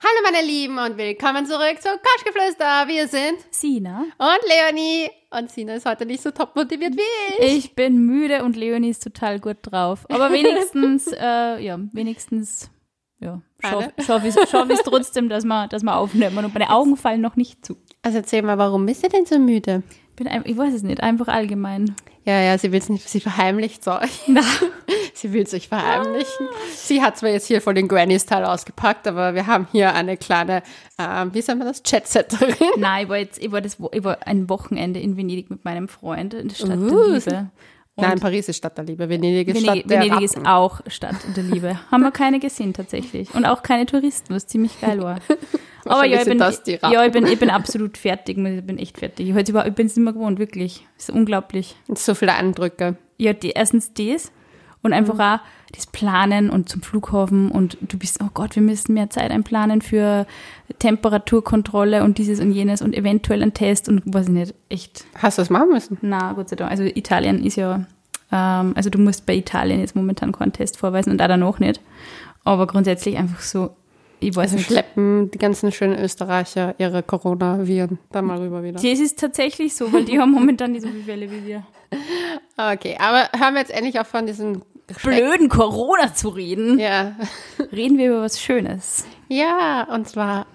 [0.00, 2.86] Hallo meine Lieben und willkommen zurück zu Koschgeflüster.
[2.86, 4.04] Wir sind Sina.
[4.16, 5.10] und Leonie.
[5.36, 7.56] Und Sina ist heute nicht so top motiviert wie ich.
[7.56, 10.06] Ich bin müde und Leonie ist total gut drauf.
[10.08, 12.70] Aber wenigstens, äh, ja, wenigstens,
[13.18, 16.44] ja, schaffe schaff ich es schaff trotzdem, dass wir, dass wir aufnehmen.
[16.44, 17.76] Und meine Augen fallen noch nicht zu.
[18.00, 19.82] Also erzähl mal, warum bist du denn so müde?
[20.18, 21.94] Ich, bin, ein- ich weiß es nicht, einfach allgemein.
[22.24, 24.20] Ja, ja, sie will es nicht, sie verheimlicht es euch.
[25.14, 26.46] Sie will es euch verheimlichen.
[26.76, 30.62] Sie hat zwar jetzt hier voll den Granny-Style ausgepackt, aber wir haben hier eine kleine,
[30.96, 32.54] ähm, wie sagt man das, Chatsetterin.
[32.78, 35.88] Nein, ich war jetzt, ich war, das, ich war ein Wochenende in Venedig mit meinem
[35.88, 37.50] Freund in der Stadt Uh, der Liebe.
[37.96, 40.46] Und Nein, Paris ist Stadt der Liebe, Venedig ist Venedig, Stadt der Venedig ist Ratten.
[40.46, 41.80] auch Stadt der Liebe.
[41.90, 43.34] Haben wir keine gesehen tatsächlich.
[43.34, 45.18] Und auch keine Touristen, was ziemlich geil war.
[45.88, 48.38] Aber ja, ich bin, ja ich, bin, ich bin absolut fertig.
[48.38, 49.28] Ich bin echt fertig.
[49.28, 50.86] Ich, ich bin es nicht mehr gewohnt, wirklich.
[50.96, 51.76] Das ist unglaublich.
[51.94, 52.96] So viele Eindrücke.
[53.16, 54.30] Ja, die, erstens das
[54.82, 55.20] und einfach Mhm.
[55.20, 55.38] auch
[55.74, 59.82] das Planen und zum Flughafen und du bist, oh Gott, wir müssen mehr Zeit einplanen
[59.82, 60.26] für
[60.78, 65.04] Temperaturkontrolle und dieses und jenes und eventuell ein Test und weiß ich nicht, echt.
[65.16, 65.98] Hast du das machen müssen?
[66.00, 66.70] Na, Gott sei Dank.
[66.70, 67.84] Also Italien ist ja,
[68.32, 71.80] ähm, also du musst bei Italien jetzt momentan keinen Test vorweisen und auch danach nicht.
[72.44, 73.70] Aber grundsätzlich einfach so,
[74.20, 74.66] ich weiß Also nicht.
[74.66, 78.74] schleppen die ganzen schönen Österreicher ihre Coronaviren da mal rüber wieder.
[78.74, 81.66] Das ist tatsächlich so, weil die haben momentan nicht so viele Fälle wie wir.
[82.56, 84.62] Okay, aber hören wir jetzt endlich auf von diesen
[85.02, 86.78] Blöden Corona zu reden.
[86.78, 87.16] Ja.
[87.72, 89.04] Reden wir über was Schönes.
[89.28, 90.46] Ja, und zwar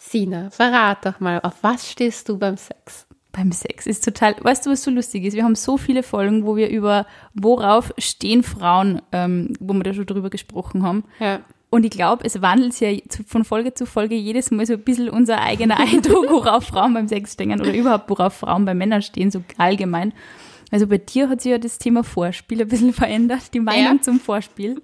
[0.00, 3.06] Sina, verrat doch mal, auf was stehst du beim Sex?
[3.32, 5.34] Beim Sex ist total, weißt du, was so lustig ist?
[5.34, 9.92] Wir haben so viele Folgen, wo wir über worauf stehen Frauen, ähm, wo wir da
[9.92, 11.04] schon drüber gesprochen haben.
[11.18, 11.40] Ja.
[11.74, 14.82] Und ich glaube, es wandelt sich ja von Folge zu Folge jedes Mal so ein
[14.84, 19.02] bisschen unser eigener Eindruck, worauf Frauen beim Sex stehen oder überhaupt, worauf Frauen bei Männern
[19.02, 20.12] stehen, so allgemein.
[20.70, 24.02] Also bei dir hat sich ja das Thema Vorspiel ein bisschen verändert, die Meinung Ja.
[24.02, 24.80] zum Vorspiel.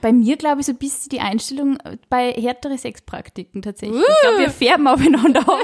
[0.00, 1.76] Bei mir, glaube ich, so ein bisschen die Einstellung
[2.08, 4.00] bei härtere Sexpraktiken tatsächlich.
[4.00, 5.58] Ich glaube, wir färben aufeinander ab.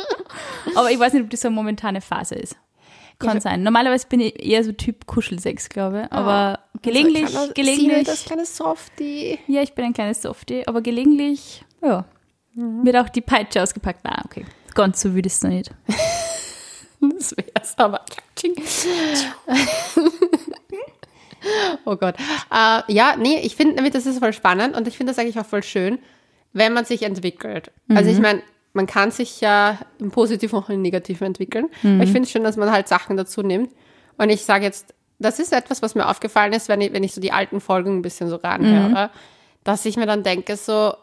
[0.76, 2.56] Aber ich weiß nicht, ob das so eine momentane Phase ist.
[3.20, 3.62] Kann sein.
[3.62, 6.12] Normalerweise bin ich eher so Typ Kuschelsex, glaube ich.
[6.12, 7.98] Aber gelegentlich, Also, kleiner- gelegentlich.
[7.98, 9.38] Sina, das kleine Softie.
[9.46, 12.04] Ja, ich bin ein kleines Softie, aber gelegentlich, ja,
[12.54, 14.00] wird auch die Peitsche ausgepackt.
[14.04, 14.44] Na, okay.
[14.74, 15.70] Ganz so würde ich es noch nicht.
[17.18, 18.04] Das wär's aber.
[18.36, 18.54] Tsching.
[21.86, 22.16] oh Gott.
[22.52, 25.38] Äh, ja, nee, ich finde nämlich, das ist voll spannend und ich finde das eigentlich
[25.38, 25.98] auch voll schön,
[26.52, 27.70] wenn man sich entwickelt.
[27.88, 28.42] Also ich meine,
[28.72, 31.66] man kann sich ja im Positiven und im Negativen entwickeln.
[31.82, 33.72] Aber ich finde es schön, dass man halt Sachen dazu nimmt.
[34.16, 37.12] Und ich sage jetzt, das ist etwas, was mir aufgefallen ist, wenn ich, wenn ich
[37.12, 39.10] so die alten Folgen ein bisschen so ranhöre,
[39.64, 40.94] dass ich mir dann denke, so,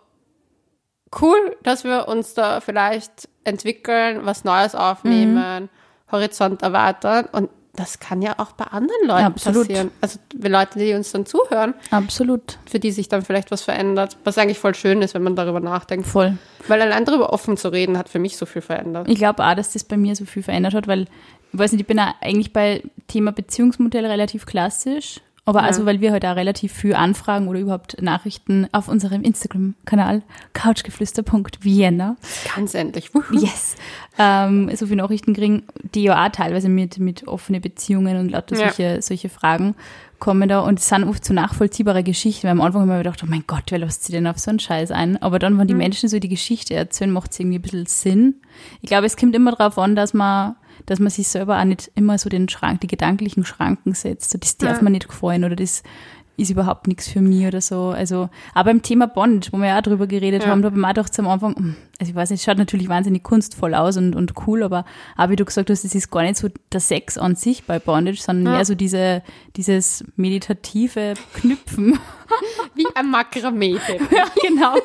[1.22, 5.70] cool, dass wir uns da vielleicht entwickeln, was Neues aufnehmen,
[6.12, 7.28] Horizont erweitern.
[7.32, 9.68] Und das kann ja auch bei anderen Leuten Absolut.
[9.68, 9.92] passieren.
[10.02, 12.58] Also Leute, die uns dann zuhören, Absolut.
[12.66, 15.60] für die sich dann vielleicht was verändert, was eigentlich voll schön ist, wenn man darüber
[15.60, 16.08] nachdenkt.
[16.08, 16.38] Voll.
[16.68, 19.08] Weil allein darüber offen zu reden, hat für mich so viel verändert.
[19.10, 21.08] Ich glaube auch, dass das bei mir so viel verändert hat, weil,
[21.54, 25.22] ich weiß nicht, ich bin eigentlich bei Thema Beziehungsmodell relativ klassisch.
[25.46, 30.22] Aber also, weil wir heute auch relativ viel Anfragen oder überhaupt Nachrichten auf unserem Instagram-Kanal
[30.52, 32.18] couchgeflüster.vienna
[32.54, 33.12] Ganz endlich.
[33.32, 33.76] Yes.
[34.20, 35.64] Ähm, so viele Nachrichten kriegen,
[35.96, 38.74] die ja auch teilweise mit, mit offenen Beziehungen und lauter Ja.
[38.74, 39.76] solche, solche Fragen
[40.20, 43.22] kommen da und es sind oft so nachvollziehbare Geschichten, weil am Anfang haben wir gedacht,
[43.24, 45.22] oh mein Gott, wer lässt sich denn auf so einen Scheiß ein?
[45.22, 48.36] Aber dann, wenn die Menschen so die Geschichte erzählen, macht es irgendwie ein bisschen Sinn.
[48.82, 50.56] Ich glaube, es kommt immer darauf an, dass man,
[50.88, 54.32] dass man sich selber auch nicht immer so den Schrank, die gedanklichen Schranken setzt.
[54.32, 54.84] So, das darf Ja.
[54.84, 55.84] mir nicht gefallen oder das
[56.38, 57.90] ist überhaupt nichts für mich oder so.
[57.90, 60.50] Also, aber beim Thema Bond, wo wir ja auch drüber geredet Ja.
[60.50, 62.46] haben, da habe ich mir auch gedacht, am Anfang, hm, also ich weiß nicht, es
[62.46, 64.86] schaut natürlich wahnsinnig kunstvoll aus und, und cool, aber
[65.18, 67.80] auch wie du gesagt hast, es ist gar nicht so der Sex an sich bei
[67.80, 68.52] Bondage, sondern Ja.
[68.58, 69.24] mehr so diese,
[69.56, 71.98] dieses meditative Knüpfen.
[72.76, 73.80] Wie ein Makramee.
[74.12, 74.76] ja, genau.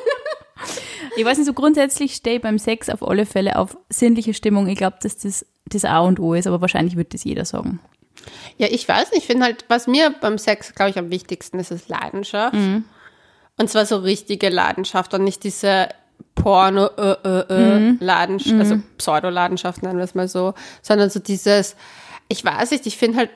[1.17, 4.67] Ich weiß nicht, so grundsätzlich stehe ich beim Sex auf alle Fälle auf sinnliche Stimmung.
[4.67, 7.79] Ich glaube, dass das das A und O ist, aber wahrscheinlich wird das jeder sagen.
[8.57, 9.21] Ja, ich weiß nicht.
[9.21, 12.55] Ich finde halt, was mir beim Sex, glaube ich, am wichtigsten ist, ist Leidenschaft.
[13.57, 15.89] Und zwar so richtige Leidenschaft und nicht diese
[16.35, 21.75] Porno äh, äh, äh, Leidenschaft, also Pseudo-Leidenschaft nennen wir es mal so, sondern so dieses,
[22.27, 23.29] ich weiß nicht, ich finde halt,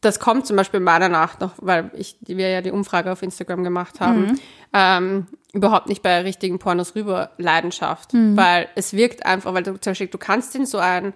[0.00, 3.62] das kommt zum Beispiel meiner Nacht noch, weil ich, wir ja die Umfrage auf Instagram
[3.64, 4.38] gemacht haben,
[4.72, 9.92] ähm, überhaupt nicht bei richtigen Pornos rüber Leidenschaft, weil es wirkt einfach, weil du zum
[9.92, 11.14] Beispiel, du kannst in so ein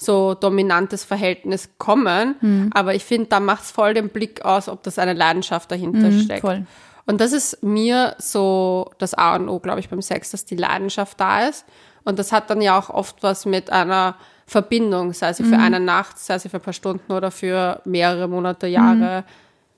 [0.00, 4.98] so dominantes Verhältnis kommen, aber ich finde, da macht's voll den Blick aus, ob das
[4.98, 6.40] eine Leidenschaft dahinter steckt.
[6.40, 6.66] voll.
[7.06, 10.56] Und das ist mir so das A und O, glaube ich, beim Sex, dass die
[10.56, 11.64] Leidenschaft da ist.
[12.04, 14.14] Und das hat dann ja auch oft was mit einer
[14.46, 18.28] Verbindung, sei sie für eine Nacht, sei sie für ein paar Stunden oder für mehrere
[18.28, 19.24] Monate, Jahre,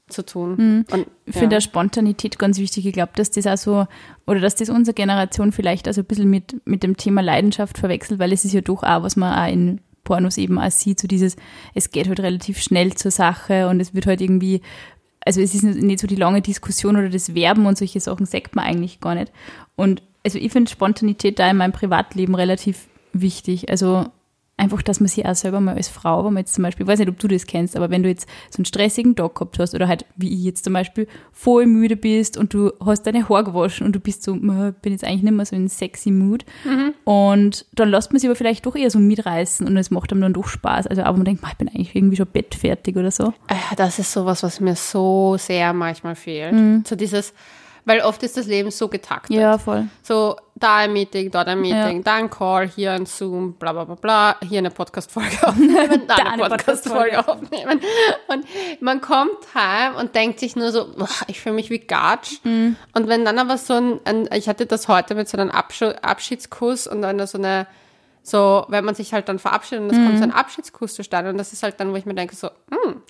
[0.08, 0.84] zu tun.
[0.90, 2.86] Und, Ich finde auch Spontanität ganz wichtig.
[2.86, 3.86] Ich glaube, dass das auch so,
[4.26, 8.20] oder dass das unsere Generation vielleicht also ein bisschen mit, mit dem Thema Leidenschaft verwechselt,
[8.20, 11.08] weil es ist ja doch auch, was man auch in Pornos eben auch sieht, so
[11.08, 11.36] dieses,
[11.74, 14.60] es geht halt relativ schnell zur Sache und es wird halt irgendwie,
[15.24, 18.56] also es ist nicht so die lange Diskussion oder das Werben und solche Sachen sagt
[18.56, 19.32] man eigentlich gar nicht.
[19.76, 23.70] Und also ich finde Spontanität da in meinem Privatleben relativ wichtig.
[23.70, 24.06] Also
[24.62, 26.88] einfach, dass man sich auch selber mal als Frau, wenn man jetzt zum Beispiel, ich
[26.88, 29.58] weiß nicht, ob du das kennst, aber wenn du jetzt so einen stressigen Tag gehabt
[29.58, 33.28] hast oder halt, wie ich jetzt zum Beispiel, voll müde bist und du hast deine
[33.28, 36.10] Haare gewaschen und du bist so, "Mö, bin jetzt eigentlich nicht mehr so in sexy
[36.10, 36.44] Mood
[37.04, 40.20] und dann lässt man sich aber vielleicht doch eher so mitreißen und es macht einem
[40.20, 40.86] dann doch Spaß.
[40.86, 43.28] Also aber man denkt, "Ma, ich bin eigentlich irgendwie schon bettfertig oder so.
[43.48, 46.86] Äh, Das ist sowas, was mir so sehr manchmal fehlt.
[46.86, 47.32] So dieses,
[47.84, 49.36] weil oft ist das Leben so getaktet.
[49.36, 49.86] Ja, voll.
[50.02, 52.02] So, da ein Meeting, dort ein Meeting, Ja.
[52.02, 56.14] da ein Call, hier ein Zoom, bla bla bla bla, hier eine Podcast-Folge aufnehmen, da,
[56.16, 57.80] Da eine Podcast-Folge aufnehmen.
[58.28, 58.44] Und
[58.80, 62.34] man kommt heim und denkt sich nur so, "Boah, ich fühle mich wie Gatsch.
[62.44, 62.76] Mhm.
[62.94, 66.86] Und wenn dann aber so ein, ein, ich hatte das heute mit so einem Abschiedskuss
[66.86, 67.66] und dann so eine,
[68.24, 70.34] so, wenn man sich halt dann verabschiedet und es kommt so ein Mhm.
[70.36, 72.48] Abschiedskuss zustande und das ist halt dann, wo ich mir denke so,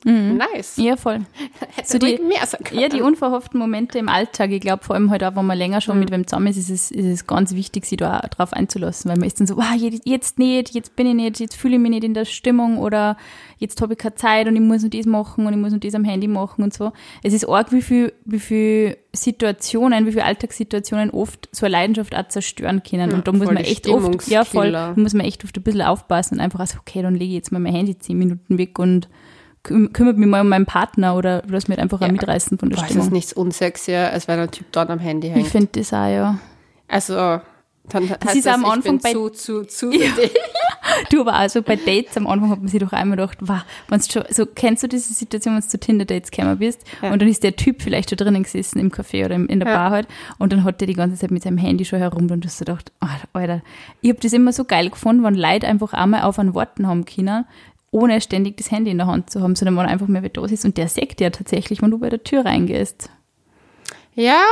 [0.07, 0.77] mm, nice.
[0.79, 1.21] Ja, voll.
[1.77, 2.81] Hätte So die- mehr sein können.
[2.81, 4.51] Ja, die unverhofften Momente im Alltag.
[4.53, 6.71] Ich glaube, vor allem halt auch, wenn man länger schon mit wem zusammen ist, ist
[6.71, 9.57] es, ist es ganz wichtig, sich da auch drauf einzulassen, weil man ist dann so,
[9.59, 12.25] wow, jetzt jetzt nicht, jetzt bin ich nicht, jetzt fühle ich mich nicht in der
[12.25, 13.19] Stimmung oder
[13.59, 15.81] jetzt habe ich keine Zeit und ich muss noch das machen und ich muss noch
[15.81, 16.93] das am Handy machen und so.
[17.23, 22.15] Es ist arg, wie viel, wie viel Situationen, wie viele Alltagssituationen oft so eine Leidenschaft
[22.17, 23.13] auch zerstören können.
[23.13, 25.83] und da muss man echt oft, ja voll, da muss man echt oft ein bisschen
[25.83, 28.79] aufpassen und einfach also, okay, dann lege ich jetzt mal mein Handy zehn Minuten weg
[28.79, 29.09] und
[29.65, 32.13] küm kümmert mich mal um meinen Partner oder lass mich einfach auch Ja.
[32.13, 33.05] mitreißen von der Boah, Stimmung.
[33.07, 35.47] ist nichts unsexier, als wenn ein Typ dort am Handy hängt.
[35.47, 36.39] Ich finde das auch, ja.
[36.89, 37.41] Also,
[37.89, 40.11] dann heißt ist das, am Anfang bei- zu, zu, zu dich.
[41.11, 44.13] Du, aber also bei Dates am Anfang hat man sich doch einmal gedacht, wow, wenn's
[44.13, 47.13] schon, so kennst du diese Situation, wenn du zu Tinder-Dates gekommen bist Ja.
[47.13, 49.75] und dann ist der Typ vielleicht schon drinnen gesessen im Café oder in der Ja.
[49.77, 50.09] Bar halt
[50.39, 52.59] und dann hat der die ganze Zeit mit seinem Handy schon herum und du hast
[52.59, 53.63] gedacht, oh, Alter,
[54.03, 57.05] ich habe das immer so geil gefunden, wenn Leute einfach einmal auf einen warten haben
[57.07, 57.47] können,
[57.91, 60.45] ohne ständig das Handy in der Hand zu haben, sondern wenn einfach mehr wer da
[60.45, 63.09] ist und der sagt ja tatsächlich, wenn du bei der Tür reingehst.
[64.15, 64.43] Ja,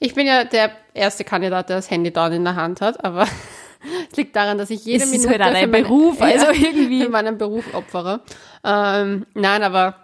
[0.00, 3.26] ich bin ja der erste Kandidat, der das Handy dort in der Hand hat, aber
[4.10, 6.20] es liegt daran, dass ich jede Es ist Minute halt auch dein für meinen- Beruf,
[6.22, 7.02] also irgendwie.
[7.02, 8.20] für meinen Beruf opfere.
[8.64, 9.94] Ähm, nein, aber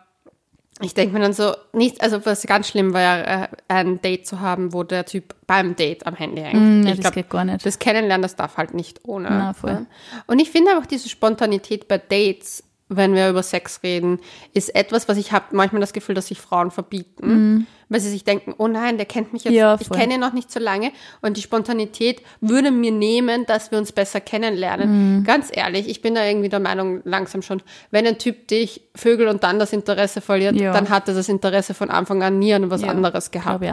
[0.80, 4.26] ich denke mir dann so, nicht, also was ganz schlimm war ja, äh, ein Date
[4.26, 6.54] zu haben, wo der Typ beim Date am Handy hängt.
[6.60, 7.64] Mm, ich das glaub, geht gar nicht.
[7.64, 9.28] Das Kennenlernen, das darf halt nicht ohne.
[9.30, 9.70] Na, voll.
[9.70, 9.86] Ja.
[10.26, 14.20] Und ich finde auch diese Spontanität bei Dates, wenn wir über Sex reden,
[14.52, 18.24] ist etwas, was ich habe manchmal das Gefühl, dass sich Frauen verbieten, weil sie sich
[18.24, 19.58] denken, oh nein, der kennt mich jetzt, Mhm.
[19.58, 20.92] Ja, ich kenne ihn noch nicht so lange
[21.22, 25.18] und die Spontanität würde mir nehmen, dass wir uns besser kennenlernen.
[25.20, 25.24] Mhm.
[25.24, 29.28] Ganz ehrlich, ich bin da irgendwie der Meinung langsam schon, wenn ein Typ dich vögelt
[29.30, 30.72] und dann das Interesse verliert, Ja.
[30.72, 33.64] dann hat er das Interesse von Anfang an nie an was Ja, anderes gehabt.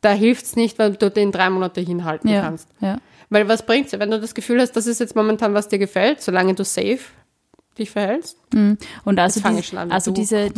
[0.00, 2.68] Da hilft's nicht, weil du den drei Monate hinhalten kannst.
[2.80, 2.98] ja.
[3.28, 5.78] Weil was bringt's dir, wenn du das Gefühl hast, das ist jetzt momentan, was dir
[5.78, 7.00] gefällt, solange du safe
[7.78, 8.38] dich verhältst?
[9.04, 10.20] Und also, fange diese, also du.
[10.20, 10.50] diese,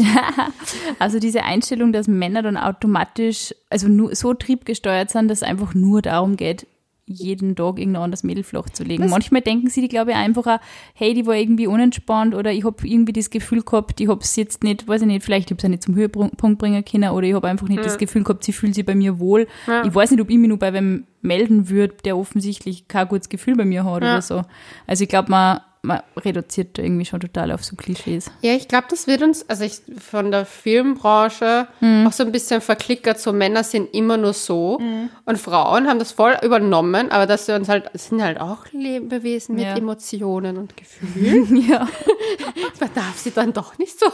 [0.99, 5.75] also diese Einstellung, dass Männer dann automatisch, also nur so triebgesteuert sind, dass es einfach
[5.75, 6.67] nur darum geht,
[7.11, 9.09] jeden Tag irgendein anderes Mädel flach zu legen.
[9.09, 10.59] Manchmal denken sie, die glaube ich einfach auch,
[10.95, 14.37] hey, die war irgendwie unentspannt oder ich habe irgendwie das Gefühl gehabt, ich habe es
[14.37, 17.27] jetzt nicht, weiß ich nicht, vielleicht habe ich es nicht zum Höhepunkt bringen können oder
[17.27, 19.47] ich habe einfach nicht das Gefühl gehabt, sie fühlt sich bei mir wohl.
[19.67, 19.85] Ja.
[19.85, 23.29] Ich weiß nicht, ob ich mich nur bei wem melden würde, der offensichtlich kein gutes
[23.29, 24.13] Gefühl bei mir hat Ja.
[24.13, 24.43] oder so.
[24.87, 28.31] Also ich glaube, man, man reduziert irgendwie schon total auf so Klischees.
[28.43, 32.07] Ja, ich glaube, das wird uns, also ich, von der Filmbranche Mhm.
[32.07, 34.81] auch so ein bisschen verklickert, so Männer sind immer nur so
[35.25, 39.55] und Frauen haben das voll übernommen, aber dass wir uns halt, sind halt auch Lebewesen
[39.55, 39.77] mit Ja.
[39.77, 41.57] Emotionen und Gefühlen.
[41.69, 41.89] Ja.
[42.81, 44.07] Man darf sie dann doch nicht so.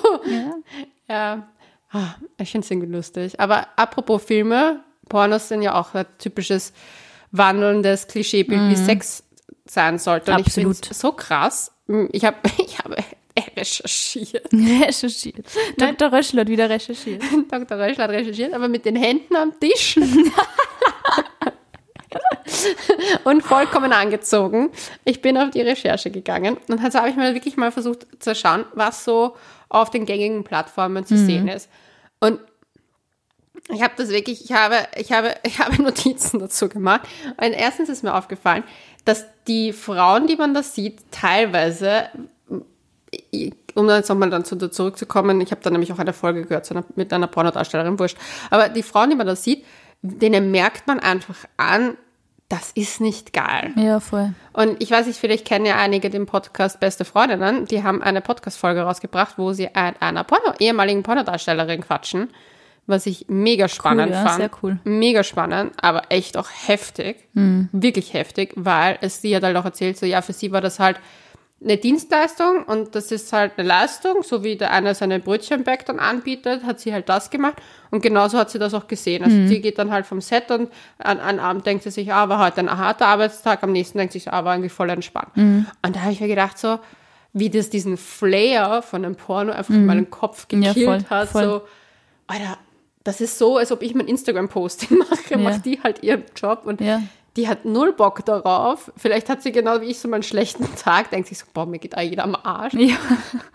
[1.08, 1.48] Ja.
[1.90, 3.38] Ah, ich finde es irgendwie lustig.
[3.40, 6.72] Aber apropos Filme, Pornos sind ja auch ein typisches
[7.30, 9.22] wandelndes Klischeebild, wie Sex
[9.66, 10.32] sein sollte.
[10.32, 10.46] Und ich Mhm.
[10.46, 10.76] Absolut.
[10.76, 11.70] finde es so krass.
[12.12, 12.96] Ich habe ich habe
[13.56, 14.48] recherchiert.
[14.52, 15.46] Recherchiert.
[15.76, 16.12] Dr.
[16.12, 17.22] Röschel hat wieder recherchiert.
[17.50, 17.78] Dr.
[17.78, 19.98] Röschel hat recherchiert, aber mit den Händen am Tisch.
[23.24, 24.70] und vollkommen angezogen.
[25.04, 28.34] Ich bin auf die Recherche gegangen und also habe ich mal wirklich mal versucht zu
[28.34, 29.36] schauen, was so
[29.68, 31.68] auf den gängigen Plattformen zu sehen ist.
[32.20, 32.40] Und
[33.68, 37.02] ich habe das wirklich, ich habe, ich habe, ich habe Notizen dazu gemacht.
[37.36, 38.64] Und erstens ist mir aufgefallen,
[39.04, 42.08] dass die Frauen, die man da sieht, teilweise
[43.74, 46.84] um jetzt nochmal dann zu, zurückzukommen, ich habe da nämlich auch eine Folge gehört einer,
[46.96, 48.16] mit einer Pornodarstellerin, wurscht.
[48.50, 49.64] Aber die Frauen, die man da sieht,
[50.02, 51.96] denen merkt man einfach an,
[52.48, 53.72] das ist nicht geil.
[53.76, 54.34] Ja, voll.
[54.52, 57.66] Und ich weiß nicht, vielleicht kennen ja einige den Podcast Beste Freundinnen.
[57.66, 62.28] Die haben eine Podcast-Folge rausgebracht, wo sie an einer Porno, ehemaligen Pornodarstellerin quatschen,
[62.86, 64.36] was ich mega spannend ja, fand.
[64.36, 64.78] sehr cool.
[64.84, 67.28] Mega spannend, aber echt auch heftig.
[67.72, 70.78] Wirklich heftig, weil es sie hat halt auch erzählt, so ja, für sie war das
[70.78, 70.98] halt
[71.62, 75.98] eine Dienstleistung und das ist halt eine Leistung, so wie der eine seine Brötchenbag dann
[75.98, 77.54] anbietet, hat sie halt das gemacht
[77.90, 79.24] und genauso hat sie das auch gesehen.
[79.24, 82.28] Also sie geht dann halt vom Set und an einem Abend denkt sie sich, ah,
[82.28, 85.30] war heute ein harter Arbeitstag, am nächsten denkt sie sich, ah, war eigentlich voll entspannt.
[85.36, 86.78] Und da habe ich mir gedacht so,
[87.32, 91.28] wie das diesen Flair von einem Porno einfach in meinen Kopf Ja, gekillt voll, hat,
[91.30, 91.44] voll.
[91.44, 91.62] so,
[92.26, 92.58] Alter,
[93.04, 96.80] das ist so, als ob ich mein Instagram-Posting mache, macht die halt ihren Job und
[96.80, 97.02] Ja.
[97.36, 98.90] die hat null Bock darauf.
[98.96, 101.66] Vielleicht hat sie genau wie ich so mal einen schlechten Tag, denkt sich so, boah,
[101.66, 102.74] mir geht da jeder am Arsch.
[102.74, 102.96] Ja.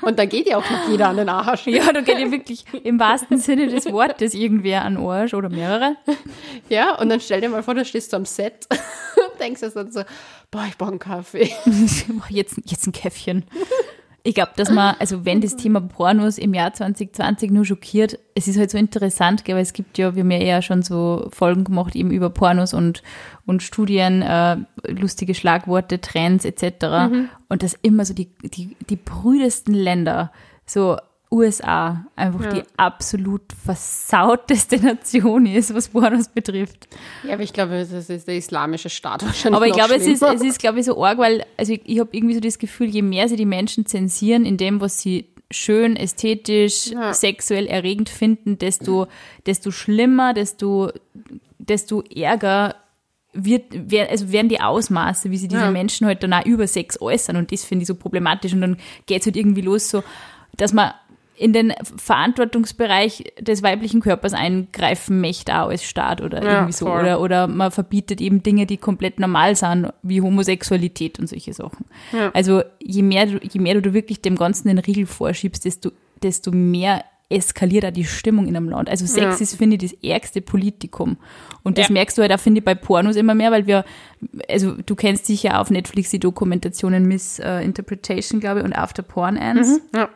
[0.02, 1.66] Und da geht ja auch nicht jeder an den Arsch.
[1.68, 5.96] Ja, da geht ja wirklich im wahrsten Sinne des Wortes irgendwer an Arsch oder mehrere.
[6.70, 9.70] Ja, und dann stell dir mal vor, du stehst so am Set und denkst dir
[9.72, 10.04] dann so,
[10.52, 11.52] boah, ich brauche einen Kaffee.
[12.30, 13.46] Jetzt, jetzt ein Käffchen.
[14.24, 18.48] Ich glaube, dass man, also wenn das Thema Pornos im Jahr 2020 nur schockiert, es
[18.48, 21.30] ist halt so interessant, gell, weil es gibt ja, wir haben ja eher schon so
[21.32, 23.02] Folgen gemacht eben über Pornos und,
[23.46, 24.58] und Studien, äh,
[24.88, 26.86] lustige Schlagworte, Trends etc.
[27.48, 30.32] Und dass immer so die, die, die brüdesten Länder,
[30.66, 30.98] so
[31.32, 36.88] USA, einfach die absolut versauteste Nation ist, was Pornos betrifft.
[37.24, 39.56] Ja, aber ich glaube, das ist der islamische Staat wahrscheinlich.
[39.56, 42.00] Aber ich glaube, es ist, es ist, glaube ich, so arg, weil, also ich, ich
[42.00, 45.28] habe irgendwie so das Gefühl, je mehr sie die Menschen zensieren in dem, was sie
[45.52, 47.14] schön, ästhetisch, Ja.
[47.14, 49.08] sexuell erregend finden, desto,
[49.46, 50.92] desto schlimmer, desto,
[51.60, 52.76] desto ärger
[53.34, 53.66] wird,
[54.10, 55.72] also werden die Ausmaße, wie sie diese Ja.
[55.72, 58.78] Menschen halt dann auch über Sex äußern und das finde ich so problematisch und dann
[59.06, 60.04] geht es halt irgendwie los so,
[60.58, 60.92] dass man
[61.40, 66.86] in den Verantwortungsbereich des weiblichen Körpers eingreifen möchte, auch als Staat oder Ja, irgendwie so.
[66.86, 67.00] voll.
[67.02, 71.86] Oder, oder man verbietet eben Dinge, die komplett normal sind, wie Homosexualität und solche Sachen.
[72.12, 72.32] Ja.
[72.34, 75.92] Also je mehr, du, je mehr du wirklich dem Ganzen den Riegel vorschiebst, desto,
[76.22, 78.90] desto mehr eskaliert auch die Stimmung in einem Land.
[78.90, 79.44] Also Sex Ja.
[79.44, 81.18] ist, finde ich, das ärgste Politikum.
[81.62, 81.94] Und das Ja.
[81.94, 83.86] merkst du halt auch, finde ich, bei Pornos immer mehr, weil wir,
[84.50, 89.04] also du kennst sicher auf Netflix die Dokumentationen Miss äh, Interpretation, glaube ich, und After
[89.04, 89.80] Porn Ends.
[89.96, 90.10] Ja.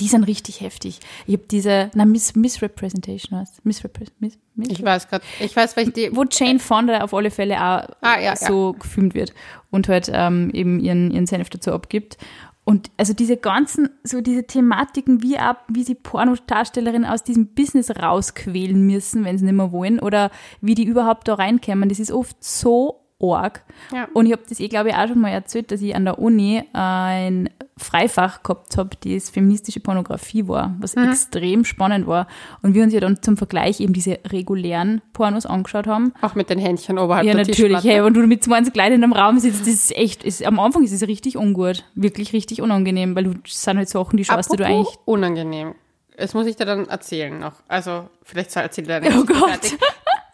[0.00, 0.98] Die sind richtig heftig.
[1.26, 5.76] Ich habe diese, na, Miss, Misrepresentation heißt Misrepre Miss, Miss, Ich weiß gerade, ich weiß,
[5.76, 9.34] weil ich die, wo Jane Fonda auf alle Fälle auch Ah, ja, so gefilmt wird
[9.70, 12.16] und halt ähm, eben ihren, ihren Senf dazu abgibt.
[12.64, 17.90] Und also diese ganzen, so diese Thematiken, wie ab, wie sie Pornodarstellerinnen aus diesem Business
[17.90, 20.30] rausquälen müssen, wenn sie nicht mehr wollen, oder
[20.60, 23.62] wie die überhaupt da reinkommen, das ist oft so arg.
[23.92, 24.08] Ja.
[24.14, 26.18] Und ich habe das eh, glaube ich, auch schon mal erzählt, dass ich an der
[26.18, 31.08] Uni ein Freifach gehabt habe, das feministische Pornografie war, was Mhm.
[31.10, 32.26] extrem spannend war.
[32.62, 36.12] Und wir uns ja dann zum Vergleich eben diese regulären Pornos angeschaut haben.
[36.20, 37.56] auch mit den Händchen oberhalb Ja, der natürlich.
[37.58, 37.88] Tischplatte.
[37.88, 40.58] Hey, wenn du mit 20 Leuten in einem Raum sitzt, das ist echt, ist, am
[40.60, 41.84] Anfang ist es richtig ungut.
[41.94, 44.98] Wirklich richtig unangenehm, weil du das sind halt Sachen, die schaust du Apropos eigentlich.
[45.06, 45.74] unangenehm.
[46.18, 47.54] Das muss ich dir dann erzählen noch.
[47.66, 49.48] Also, vielleicht erzähl dir Oh nicht Gott.
[49.50, 49.78] fertig.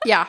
[0.05, 0.27] Ja,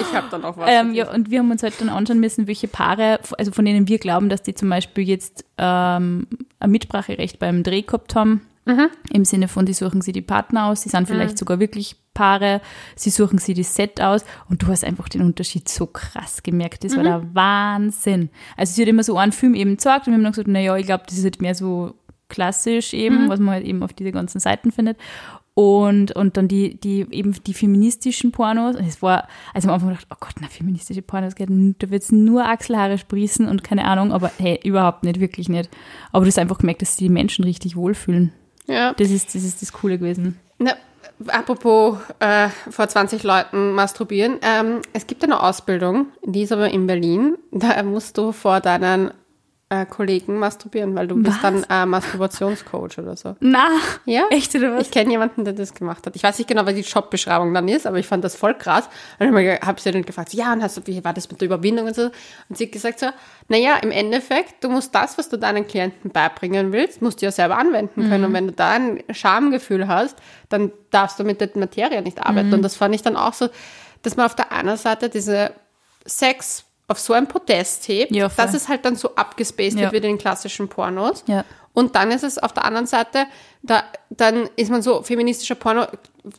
[0.00, 0.68] ich habe dann noch was.
[0.70, 3.88] Ähm, ja, und wir haben uns halt dann anschauen müssen, welche Paare, also von denen
[3.88, 6.26] wir glauben, dass die zum Beispiel jetzt ähm,
[6.60, 8.42] ein Mitspracherecht beim Dreh gehabt haben.
[8.64, 8.88] Mhm.
[9.12, 12.60] Im Sinne von, die suchen sie die Partner aus, sie sind vielleicht sogar wirklich Paare,
[12.94, 16.84] sie suchen sie das Set aus und du hast einfach den Unterschied so krass gemerkt.
[16.84, 17.06] Das war Mhm.
[17.06, 18.30] der Wahnsinn.
[18.56, 20.76] Also sie hat immer so einen Film eben gezeigt und wir haben dann gesagt, naja,
[20.76, 21.94] ich glaube, das ist halt mehr so
[22.28, 22.98] klassisch Mhm.
[22.98, 24.96] eben, was man halt eben auf diese ganzen Seiten findet.
[25.54, 28.76] Und, und dann die, die, eben die feministischen Pornos.
[28.76, 32.10] Und es war, also am Anfang gedacht, oh Gott, na, feministische Pornos, geht, da wird's
[32.10, 35.68] nur Achselhaare sprießen und keine Ahnung, aber hey, überhaupt nicht, wirklich nicht.
[36.10, 38.32] Aber du hast einfach gemerkt, dass die Menschen richtig wohlfühlen.
[38.66, 38.94] ja.
[38.94, 40.38] Das ist, das ist das Coole gewesen.
[40.58, 40.72] Na,
[41.28, 44.38] apropos äh, vor 20 Leuten masturbieren.
[44.42, 47.36] Ähm, es gibt eine Ausbildung, die ist aber in Berlin.
[47.50, 49.12] Da musst du vor deinen
[49.72, 51.64] äh, Kollegen masturbieren, weil du bist Was?
[51.64, 53.36] dann äh, Masturbationscoach oder so.
[53.40, 53.68] Na,
[54.04, 54.24] Ja?
[54.30, 54.82] echt oder was?
[54.82, 56.14] Ich kenne jemanden, der das gemacht hat.
[56.14, 58.88] Ich weiß nicht genau, was die Jobbeschreibung dann ist, aber ich fand das voll krass.
[59.18, 61.46] Und ich habe sie dann gefragt, ja, und hast du, wie war das mit der
[61.46, 62.10] Überwindung und so?
[62.48, 63.06] Und sie hat gesagt so,
[63.48, 67.32] naja, im Endeffekt, du musst das, was du deinen Klienten beibringen willst, musst du ja
[67.32, 68.26] selber anwenden können.
[68.26, 70.18] Und wenn du da ein Schamgefühl hast,
[70.50, 72.52] dann darfst du mit der Materie nicht arbeiten.
[72.52, 73.48] Und das fand ich dann auch so,
[74.02, 75.52] dass man auf der einen Seite diese
[76.04, 79.82] Sex auf so ein Podest hebt, Ja, dass es halt dann so abgespaced Ja.
[79.82, 81.24] wird wie in den klassischen Pornos.
[81.26, 81.44] Ja.
[81.74, 83.24] Und dann ist es auf der anderen Seite,
[83.62, 85.86] da, dann ist man so feministischer Porno,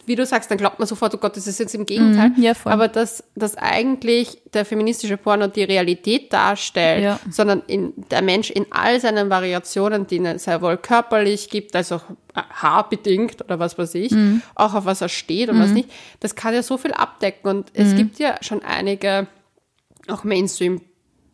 [0.05, 2.29] wie du sagst, dann glaubt man sofort, oh Gott, das ist jetzt im Gegenteil.
[2.29, 2.53] Mhm, ja.
[2.65, 7.19] Aber dass, dass eigentlich der feministische Porno die Realität darstellt, Ja.
[7.31, 12.00] sondern in, der Mensch in all seinen Variationen, die es sehr wohl körperlich gibt, also
[12.62, 14.41] haarbedingt oder was weiß ich, Mhm.
[14.55, 17.50] auch auf was er steht und was nicht, das kann ja so viel abdecken.
[17.50, 19.25] Und es gibt ja schon einige
[20.07, 20.81] auch Mainstream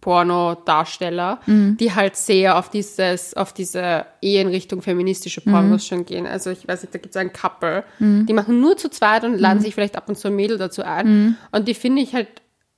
[0.01, 6.25] Pornodarsteller, die halt sehr auf dieses, auf diese eher in Richtung feministische Pornos schon gehen.
[6.25, 9.37] Also ich weiß nicht, da gibt es ein Couple, die machen nur zu zweit und
[9.37, 11.37] laden sich vielleicht ab und zu ein Mädel dazu ein.
[11.51, 12.29] Und die finde ich halt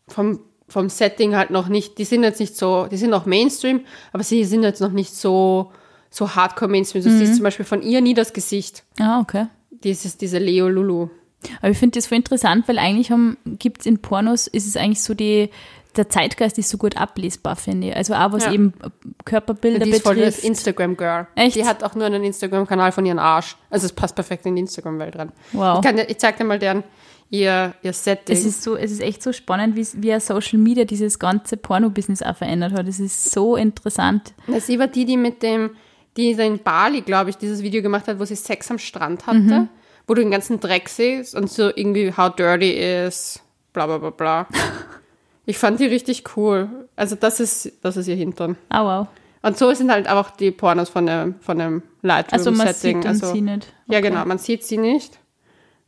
[0.07, 3.81] vom, vom Setting halt noch nicht, die sind jetzt nicht so, die sind auch Mainstream,
[4.13, 5.71] aber sie sind jetzt noch nicht so,
[6.10, 7.03] so hardcore Mainstream.
[7.03, 8.83] Du siehst zum Beispiel von ihr nie das Gesicht.
[9.00, 9.45] Ah, okay.
[9.69, 11.10] Dieses, diese Leo Lulu.
[11.60, 13.12] Aber ich finde das voll interessant, weil eigentlich
[13.57, 15.50] gibt es in Pornos, ist es eigentlich so die,
[15.95, 17.95] der Zeitgeist ist so gut ablesbar, finde ich.
[17.95, 18.53] Also auch was Ja.
[18.53, 18.74] eben
[19.25, 20.43] Körperbilder Die ist voll das betrifft.
[20.45, 21.27] Instagram-Girl.
[21.36, 21.55] Echt?
[21.55, 23.57] Die hat auch nur einen Instagram-Kanal von ihrem Arsch.
[23.69, 25.31] Also es passt perfekt in die Instagram-Welt rein.
[25.51, 25.79] Wow.
[25.79, 26.83] Ich, kann ich zeig dir mal deren,
[27.29, 28.36] ihr, ihr Setting.
[28.36, 32.21] Es ist so, es ist echt so spannend, wie, wie Social Media dieses ganze Porno-Business
[32.21, 32.88] auch verändert hat.
[32.88, 34.33] Es ist so interessant.
[34.60, 35.71] Sie war die, die mit dem,
[36.17, 39.67] die in Bali, glaube ich, dieses Video gemacht hat, wo sie Sex am Strand hatte,
[40.07, 43.41] wo du den ganzen Dreck siehst und so irgendwie how dirty is,
[43.74, 44.48] bla bla bla bla.
[45.51, 46.70] ich fand die richtig cool.
[46.96, 48.55] Also das ist, das ist ihr Hintern.
[48.70, 49.08] Ah, wow.
[49.41, 53.01] Und so sind halt auch die Pornos von dem, von dem Also man Lightroom-Setting.
[53.01, 53.74] sieht also, sie nicht.
[53.88, 54.10] Ja, Okay.
[54.10, 55.20] genau, man sieht sie nicht.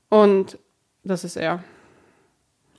[0.10, 0.58] Und
[1.04, 1.64] das ist er.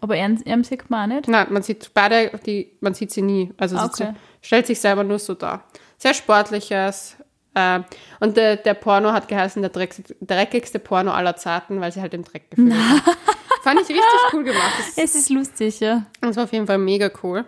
[0.01, 1.27] Aber er, er sieht man nicht.
[1.29, 3.51] Nein, man sieht beide, die, man sieht sie nie.
[3.57, 4.13] Also sie Okay.
[4.43, 5.65] stellt sich selber nur so dar.
[5.97, 7.17] Sehr sportliches.
[7.55, 7.81] Äh,
[8.21, 12.13] und der, der Porno hat geheißen, der Dreck, dreckigste Porno aller Zeiten, weil sie halt
[12.13, 12.75] im Dreck gefilmt
[13.07, 13.17] hat.
[13.65, 14.73] Fand ich richtig cool gemacht.
[14.79, 16.05] Das, Es ist lustig, ja.
[16.21, 17.45] das war auf jeden Fall mega cool.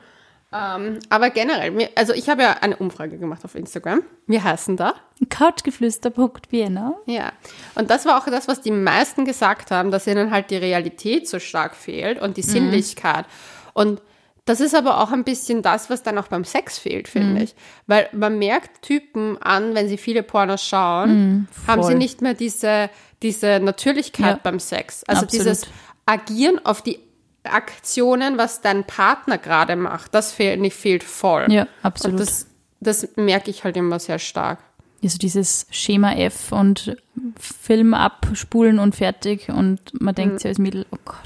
[0.53, 4.03] Ähm, aber generell, also ich habe ja eine Umfrage gemacht auf Instagram.
[4.27, 4.95] Wir heißen da.
[5.29, 6.95] Couchgeflüster.vienna.
[7.07, 7.33] Ja,
[7.75, 11.29] und das war auch das, was die meisten gesagt haben, dass ihnen halt die Realität
[11.29, 13.27] so stark fehlt und die Sinnlichkeit.
[13.75, 14.01] Und
[14.45, 17.55] das ist aber auch ein bisschen das, was dann auch beim Sex fehlt, finde ich.
[17.89, 22.89] Weil man merkt Typen an, wenn sie viele Pornos schauen, haben sie nicht mehr diese,
[23.23, 24.41] diese Natürlichkeit Ja.
[24.43, 25.03] beim Sex.
[25.05, 25.47] Also Absolut.
[25.47, 25.67] dieses
[26.07, 26.99] Agieren auf die
[27.45, 31.47] Aktionen, was dein Partner gerade macht, das fehlt, nicht fehlt voll.
[31.51, 32.21] Ja, Und absolut.
[32.21, 32.47] das,
[32.81, 34.59] das merke ich halt immer sehr stark.
[35.03, 36.97] Also dieses Schema F und
[37.39, 41.19] Film abspulen und fertig und man denkt sich als Mädel, oh Gott.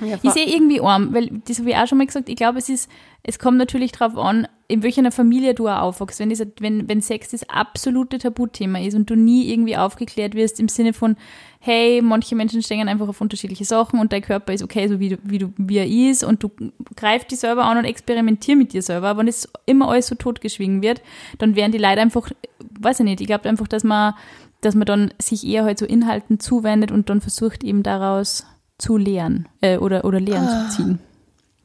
[0.00, 2.58] Ja, Ich sehe irgendwie arm, weil das habe ich auch schon mal gesagt, ich glaube,
[2.58, 2.90] es ist,
[3.28, 6.20] es kommt natürlich darauf an, in welcher Familie du auch aufwachst.
[6.20, 10.60] Wenn, dieser, wenn, wenn Sex das absolute Tabuthema ist und du nie irgendwie aufgeklärt wirst
[10.60, 11.16] im Sinne von,
[11.58, 15.08] hey, manche Menschen stehen einfach auf unterschiedliche Sachen und dein Körper ist okay, so wie,
[15.08, 16.52] du, wie, du, wie er ist und du
[16.94, 19.08] greifst dich selber an und experimentier mit dir selber.
[19.08, 21.02] Aber wenn es immer alles so totgeschwiegen wird,
[21.38, 22.30] dann werden die Leute einfach,
[22.78, 24.14] weiß ich nicht, ich glaube einfach, dass man,
[24.60, 28.46] dass man dann sich eher halt so Inhalten zuwendet und dann versucht eben daraus
[28.78, 30.98] zu lehren äh, oder, oder Lehren zu ziehen.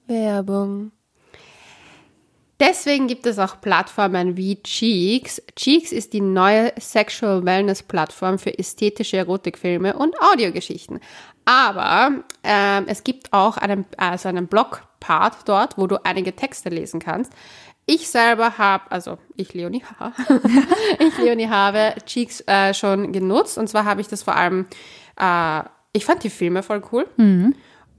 [0.08, 0.92] Werbung.
[2.62, 5.42] Deswegen gibt es auch Plattformen wie Cheeks.
[5.56, 11.00] Cheeks ist die neue Sexual Wellness Plattform für ästhetische Erotikfilme und Audiogeschichten.
[11.44, 17.00] Aber ähm, es gibt auch einen, also einen Blog-Part dort, wo du einige Texte lesen
[17.00, 17.34] kannst.
[17.88, 19.84] Ich selber habe, also ich Leonie,
[21.00, 24.68] ich Leonie habe Cheeks äh, schon genutzt und zwar habe ich das vor allem,
[25.20, 27.08] äh, ich fand die Filme voll cool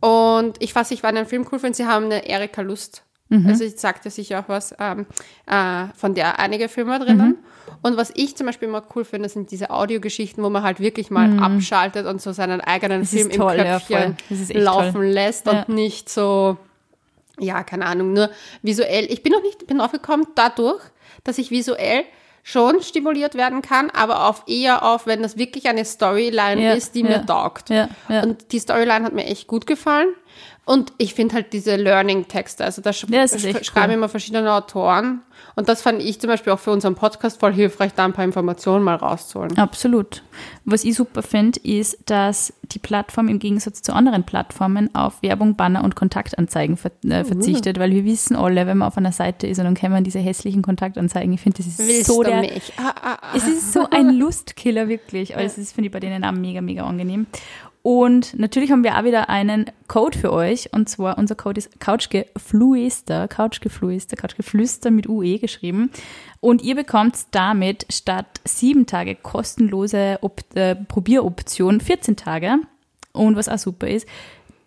[0.00, 3.02] und ich weiß, ich war in einem Film cool finde, sie haben eine Erika Lust.
[3.46, 5.06] Also ich sagte sicher auch was ähm,
[5.46, 7.38] äh, von der einige Filme drinnen.
[7.80, 11.10] Und was ich zum Beispiel immer cool finde, sind diese Audiogeschichten, wo man halt wirklich
[11.10, 15.06] mal abschaltet und so seinen eigenen Das Film toll, im ja, Köpfchen echt laufen toll.
[15.06, 15.52] lässt Ja.
[15.62, 16.58] und nicht so,
[17.40, 18.30] ja, keine Ahnung, nur
[18.62, 19.06] visuell.
[19.10, 20.82] Ich bin noch nicht, bin aufgekommen dadurch,
[21.24, 22.04] dass ich visuell
[22.44, 26.94] schon stimuliert werden kann, aber auf eher auf, wenn das wirklich eine Storyline Ja, ist,
[26.94, 27.08] die ja.
[27.08, 27.70] mir taugt.
[27.70, 28.22] Ja, ja.
[28.24, 30.08] Und die Storyline hat mir echt gut gefallen.
[30.64, 33.94] Und ich finde halt diese Learning-Texte, also da sch Ja, sch schreiben cool.
[33.94, 35.22] immer verschiedene Autoren.
[35.56, 38.24] Und das fand ich zum Beispiel auch für unseren Podcast voll hilfreich, da ein paar
[38.24, 39.58] Informationen mal rauszuholen.
[39.58, 40.22] Absolut.
[40.64, 45.56] Was ich super finde, ist, dass die Plattform im Gegensatz zu anderen Plattformen auf Werbung,
[45.56, 49.48] Banner und Kontaktanzeigen ver äh, verzichtet, weil wir wissen alle, wenn man auf einer Seite
[49.48, 51.32] ist und dann kämen diese hässlichen Kontaktanzeigen.
[51.32, 52.40] Ich finde, das ist Willst so der?
[52.76, 53.36] Ah, ah, ah.
[53.36, 55.36] Es ist so ein Lustkiller, wirklich.
[55.36, 57.26] Also, das finde ich bei denen auch mega, mega angenehm.
[57.82, 60.72] Und natürlich haben wir auch wieder einen Code für euch.
[60.72, 65.90] Und zwar, unser Code ist Couchgeflüster, Couchgeflüster, Couchgeflüster mit UE geschrieben.
[66.40, 72.58] Und ihr bekommt damit statt sieben Tage kostenlose Op äh, Probieroption 14 Tage.
[73.12, 74.06] Und was auch super ist,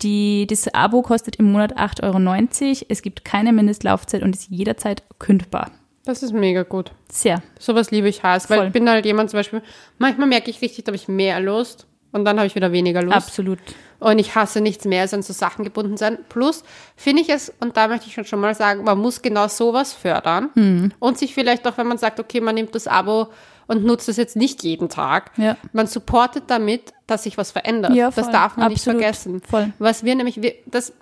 [0.02, 2.86] die, das Abo kostet im Monat 8,90 Euro.
[2.90, 5.72] Es gibt keine Mindestlaufzeit und ist jederzeit kündbar.
[6.04, 6.92] Das ist mega gut.
[7.10, 7.42] Sehr.
[7.60, 8.68] Sowas liebe ich heiß, weil Voll.
[8.68, 9.64] ich bin halt jemand zum Beispiel,
[9.98, 13.02] manchmal merke ich richtig, da habe ich mehr Lust und dann habe ich wieder weniger
[13.04, 13.16] Lust.
[13.16, 13.60] Absolut.
[14.00, 16.18] Und ich hasse nichts mehr, als an so Sachen gebunden sein.
[16.30, 16.64] Plus
[16.96, 19.94] finde ich es, und da möchte ich schon- schon mal sagen, man muss genau sowas
[19.94, 20.50] fördern.
[20.56, 20.92] Hm.
[21.00, 23.28] Und sich vielleicht auch, wenn man sagt, okay, man nimmt das Abo
[23.68, 25.56] und nutzt es jetzt nicht jeden Tag, Ja.
[25.74, 27.94] man supportet damit, dass sich was verändert.
[27.96, 28.72] Ja, das darf man Absolut.
[28.72, 29.42] nicht vergessen.
[29.42, 29.74] Voll.
[29.80, 30.94] Was wir nämlich, wir, das,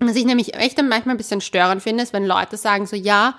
[0.00, 3.34] Was ich nämlich echt manchmal ein bisschen störend finde, ist, wenn Leute sagen so, ja,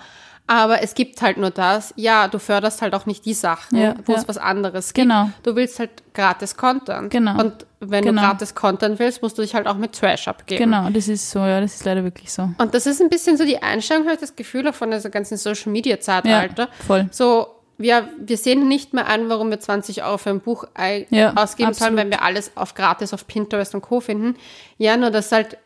[0.50, 1.94] aber es gibt halt nur das.
[1.96, 4.18] Ja, du förderst halt auch nicht die Sachen, Ja, wo ja.
[4.18, 5.08] es was anderes gibt.
[5.08, 5.30] Genau.
[5.44, 7.12] Du willst halt gratis Content.
[7.12, 7.40] Genau.
[7.40, 8.20] Und wenn Genau.
[8.24, 10.64] du gratis Content willst, musst du dich halt auch mit Trash abgeben.
[10.64, 12.50] Genau, das ist so, ja, das ist leider wirklich so.
[12.58, 15.12] Und das ist ein bisschen so die Einstellung, habe ich das Gefühl, auch von dieser
[15.12, 16.64] ganzen Social Media Zeitalter.
[16.64, 17.08] Ja, voll.
[17.12, 21.08] So, wir, wir sehen nicht mehr an, warum wir 20 Euro für ein Buch ausgeben
[21.12, 21.96] sollen, absolut.
[21.98, 24.00] wenn wir alles auf gratis auf Pinterest und Co.
[24.00, 24.36] finden.
[24.80, 25.58] Ja, nur dass halt,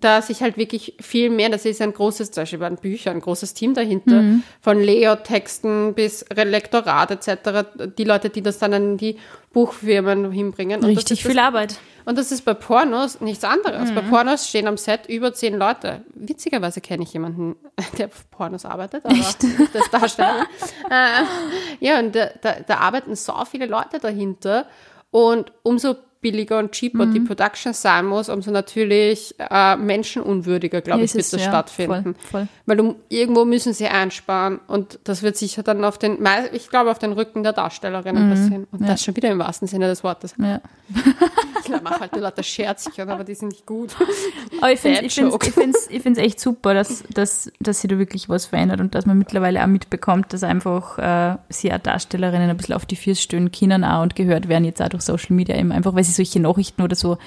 [0.00, 3.14] da sich halt wirklich viel mehr, das ist ein großes, zum Beispiel bei den Büchern,
[3.16, 4.42] ein großes Team dahinter, Mhm.
[4.60, 9.16] von Layout-Texten bis Lektorat etc., die Leute, die das dann an die
[9.52, 10.80] Buchfirmen hinbringen.
[10.80, 11.76] Und Richtig ist das viel Arbeit.
[12.04, 13.90] und das ist bei Pornos nichts anderes.
[13.90, 13.94] Mhm.
[13.94, 16.02] Bei Pornos stehen am Set über zehn Leute.
[16.14, 17.56] Witzigerweise kenne ich jemanden,
[17.98, 19.44] der auf Pornos arbeitet, aber Echt?
[19.72, 20.44] das darstellen.
[20.90, 24.66] äh, ja, und da, da, da arbeiten so viele Leute dahinter.
[25.10, 27.12] Und umso billiger und cheaper Mhm.
[27.14, 31.48] die Production sein muss, umso natürlich äh, menschenunwürdiger, glaube Ja, ich, wird es, das ja,
[31.50, 32.14] stattfinden.
[32.14, 32.48] voll, voll.
[32.66, 36.18] Weil du, irgendwo müssen sie einsparen und das wird sicher dann auf den,
[36.52, 38.66] ich glaube, auf den Rücken der Darstellerinnen passieren.
[38.72, 40.34] Und das schon wieder im wahrsten Sinne des Wortes.
[40.38, 40.60] Ja.
[41.68, 43.94] Ich mache halt lauter Scherzchen, aber die sind nicht gut.
[44.60, 45.46] Aber ich finde es ich find's, joke.
[45.46, 48.94] ich find's, ich find's echt super, dass, dass, dass sich da wirklich was verändert und
[48.94, 52.96] dass man mittlerweile auch mitbekommt, dass einfach äh, sie auch Darstellerinnen ein bisschen auf die
[52.96, 56.04] Füße stehen können auch und gehört werden jetzt auch durch Social Media eben einfach, weil
[56.04, 57.18] sie solche Nachrichten oder so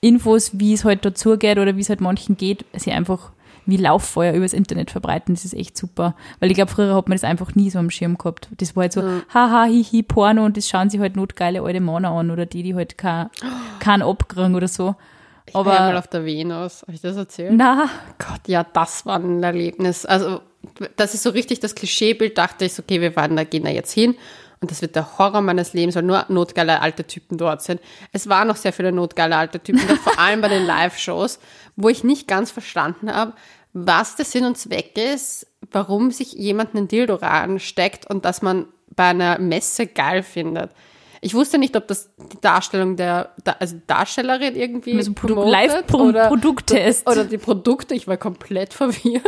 [0.00, 3.30] Infos, wie es halt dazu geht oder wie es halt manchen geht, sie einfach
[3.66, 6.14] wie Lauffeuer übers Internet verbreiten, das ist echt super.
[6.40, 8.48] Weil ich glaube, früher hat man das einfach nie so am Schirm gehabt.
[8.58, 12.10] Das war halt so, haha, hihi, Porno und das schauen sich halt notgeile alte Männer
[12.10, 13.30] an oder die, die halt kein,
[13.80, 14.94] keinen abkriegen oder so.
[15.46, 16.82] Ich war ja mal Aber, auf der Venus.
[16.82, 17.52] Habe ich das erzählt?
[17.54, 20.06] na, Gott, ja, das war ein Erlebnis.
[20.06, 20.40] Also,
[20.96, 22.38] das ist so richtig das Klischeebild.
[22.38, 24.16] Dachte ich, so, okay, wir da, gehen da jetzt hin.
[24.64, 27.82] Und das wird der Horror meines Lebens, weil nur notgeile alte Typen dort sind.
[28.12, 31.38] Es waren noch sehr viele notgeile alte Typen, vor allem bei den Live-Shows,
[31.76, 33.34] wo ich nicht ganz verstanden habe,
[33.74, 38.64] was der Sinn und Zweck ist, warum sich jemand einen Dildo reinsteckt und dass man
[38.88, 40.70] bei einer Messe geil findet.
[41.24, 45.98] Ich wusste nicht, ob das die Darstellung der, also Darstellerin irgendwie Also Produ- promotet Live-Pro-
[46.02, 47.08] oder- Produkttest.
[47.08, 49.24] Oder die Produkte, ich war komplett verwirrt.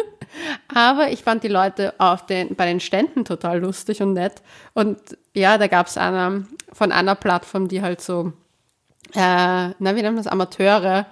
[0.75, 4.43] Aber ich fand die Leute auf den, bei den Ständen total lustig und nett.
[4.75, 4.99] Und
[5.35, 8.33] ja, da gab es einer von einer Plattform, die halt so,
[9.15, 11.07] äh, na, wie nennt man das, Amateure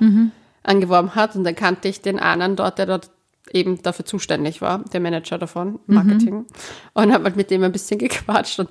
[0.62, 1.34] angeworben hat.
[1.36, 3.10] Und dann kannte ich den anderen dort, der dort
[3.52, 6.46] eben dafür zuständig war, der Manager davon, Marketing.
[6.94, 8.58] Und habe halt mit dem ein bisschen gequatscht.
[8.60, 8.68] Und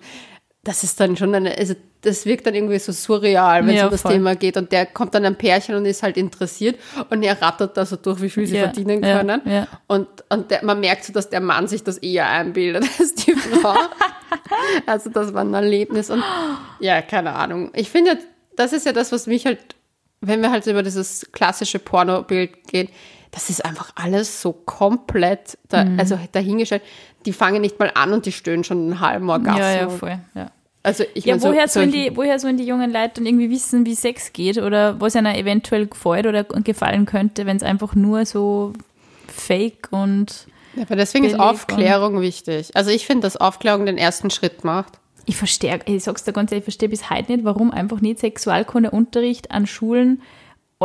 [0.63, 3.85] das ist dann schon eine, also das wirkt dann irgendwie so surreal, wenn es Ja,
[3.85, 4.13] um das voll.
[4.13, 4.55] Thema geht.
[4.57, 6.77] Und der kommt dann ein Pärchen und ist halt interessiert
[7.09, 9.41] und er rattert da so durch, wie viel sie Ja, verdienen können.
[9.45, 9.67] ja.
[9.87, 13.33] Und, und der, man merkt so, dass der Mann sich das eher einbildet als die
[13.33, 13.75] Frau.
[14.85, 16.09] also das war ein Erlebnis.
[16.09, 16.23] Und
[16.79, 17.71] ja, keine Ahnung.
[17.73, 18.17] Ich finde,
[18.55, 19.59] das ist ja das, was mich halt,
[20.21, 22.89] wenn wir halt über dieses klassische Pornobild gehen,
[23.33, 25.99] das ist einfach alles so komplett, da, Mhm.
[25.99, 26.83] also dahingestellt.
[27.25, 29.59] Die fangen nicht mal an und die stöhnen schon einen halben Orgasmus.
[29.59, 30.51] ja, ja, voll, ja.
[30.85, 33.25] Also ich Ja, mein, so- woher, sollen solche- die, woher sollen die jungen Leute dann
[33.25, 37.63] irgendwie wissen, wie Sex geht oder was ihnen eventuell gefällt oder gefallen könnte, wenn es
[37.63, 38.73] einfach nur so
[39.27, 42.71] fake und Ja, aber deswegen ist Aufklärung wichtig.
[42.75, 44.99] Also ich finde, dass Aufklärung den ersten Schritt macht.
[45.25, 48.19] ich verstehe, ich sag's dir ganz ehrlich, ich verstehe bis heute nicht, warum einfach nicht
[48.19, 50.21] Sexualkundeunterricht an Schulen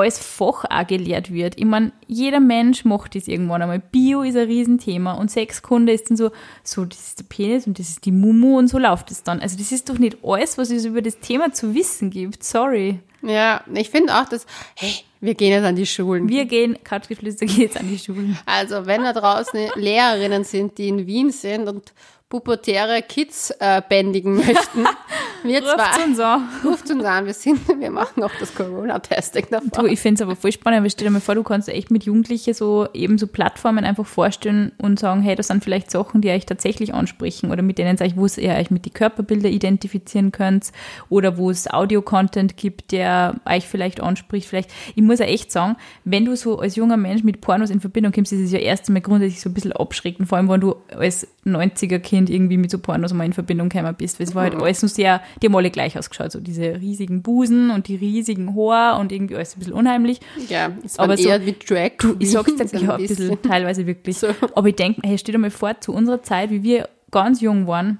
[0.00, 1.58] als Fach auch gelehrt wird.
[1.58, 3.78] Ich meine, jeder Mensch macht das irgendwann einmal.
[3.80, 6.30] Bio ist ein Riesenthema und Sexkunde ist dann so,
[6.62, 9.40] so, das ist der Penis und das ist die Mumu und so läuft es dann.
[9.40, 12.44] Also das ist doch nicht alles, was es über das Thema zu wissen gibt.
[12.44, 13.00] Sorry.
[13.22, 16.28] Ja, ich finde auch, dass, hey, wir gehen jetzt an die Schulen.
[16.28, 18.38] Wir gehen, Couchgeflüster geht jetzt an die Schulen.
[18.46, 21.92] Also, wenn da draußen Lehrerinnen sind, die in Wien sind und
[22.28, 24.86] pubertäre Kids äh, bändigen möchten,
[25.44, 26.48] wir Ruft zwei, uns an.
[26.64, 29.86] ruft uns an, wir sind, wir machen auch das Corona-Testing Du, davor.
[29.86, 32.04] ich finde es aber voll spannend, weil stell dir mal vor, du kannst echt mit
[32.04, 36.28] Jugendlichen so eben so Plattformen einfach vorstellen und sagen, hey, das sind vielleicht Sachen, die
[36.28, 40.72] euch tatsächlich ansprechen oder mit denen ich, wo ihr euch mit die Körperbilder identifizieren könnt
[41.08, 44.48] oder wo es Audio-Content gibt, der euch vielleicht anspricht.
[44.48, 47.80] Vielleicht, ich muss ja echt sagen, wenn du so als junger Mensch mit Pornos in
[47.80, 50.60] Verbindung kommst, ist es ja erst einmal grundsätzlich so ein bisschen abschreckend, vor allem wenn
[50.60, 54.18] du als 90er-Kind irgendwie mit so Pornos mal in Verbindung gekommen bist.
[54.18, 57.22] Weil es war halt alles nur sehr, die haben alle gleich ausgeschaut, so diese riesigen
[57.22, 60.20] Busen und die riesigen Haare und irgendwie alles ein bisschen unheimlich.
[60.48, 63.42] Ja, es Aber war so- eher wie Drag Ich sag's dir, Queens ja, ein bisschen,
[63.42, 64.18] teilweise wirklich.
[64.18, 64.28] So.
[64.54, 67.66] Aber ich denke, hey, stell dir mal vor, zu unserer Zeit, wie wir ganz jung
[67.66, 67.98] waren,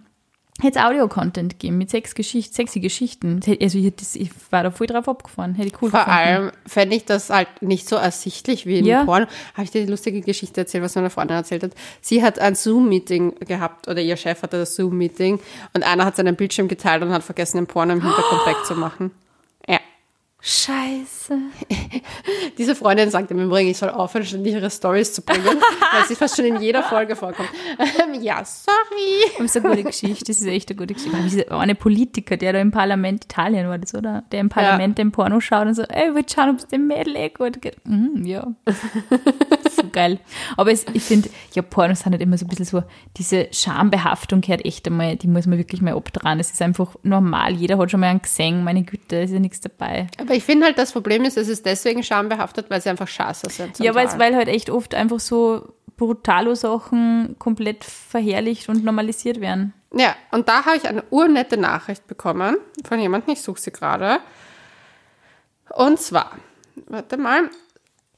[0.60, 3.40] hätte es Audio-Content gegeben mit sechs Geschichten, sexy Geschichten.
[3.60, 5.54] Also ich, das, ich war da voll drauf abgefahren.
[5.54, 6.18] Hätte ich cool Vor gefunden.
[6.18, 9.04] allem fände ich das halt nicht so ersichtlich wie in Ja.
[9.04, 9.26] Porno.
[9.54, 11.72] Habe ich dir die lustige Geschichte erzählt, was meine Freundin erzählt hat.
[12.00, 15.38] Sie hat ein Zoom-Meeting gehabt oder ihr Chef hatte das Zoom-Meeting
[15.74, 19.10] und einer hat seinen Bildschirm geteilt und hat vergessen, den Porno im Hintergrund wegzumachen.
[20.40, 20.48] Ja.
[20.48, 21.36] Scheiße.
[22.58, 25.44] Diese Freundin sagte mir übrigens, ich soll aufhören, ständig ihre Stories zu bringen,
[25.92, 27.48] weil sie fast schon in jeder Folge vorkommt.
[27.78, 29.32] Ähm, ja, sorry.
[29.36, 31.50] Das ist eine gute Geschichte, das ist echt eine gute Geschichte.
[31.50, 34.24] Eine Politiker, der da im Parlament, Italien war das, oder?
[34.30, 37.16] Der im Parlament den Porno schaut und so, ey, wir schauen, ob es dem Mädel
[37.16, 37.76] eh gut geht.
[37.84, 38.46] Mhm, ja.
[39.70, 40.20] so geil.
[40.56, 42.82] Aber es, ich finde, ja, Pornos sind halt immer so ein bisschen so,
[43.16, 46.40] diese Schambehaftung gehört echt einmal, die muss man wirklich mal abdran.
[46.40, 49.60] Es ist einfach normal, jeder hat schon mal einen gesehen, meine Güte, ist ja nichts
[49.60, 50.06] dabei.
[50.20, 53.50] Aber ich finde halt, das Problem ist, es ist deswegen schambehaftet, weil sie einfach scheiße
[53.50, 53.78] sind.
[53.78, 59.74] Ja, weil, halt echt oft einfach so brutale Sachen komplett verherrlicht und normalisiert werden.
[59.92, 64.20] Ja, und da habe ich eine urnette Nachricht bekommen von jemandem, ich suche sie gerade.
[65.74, 66.32] Und zwar,
[66.86, 67.50] warte mal,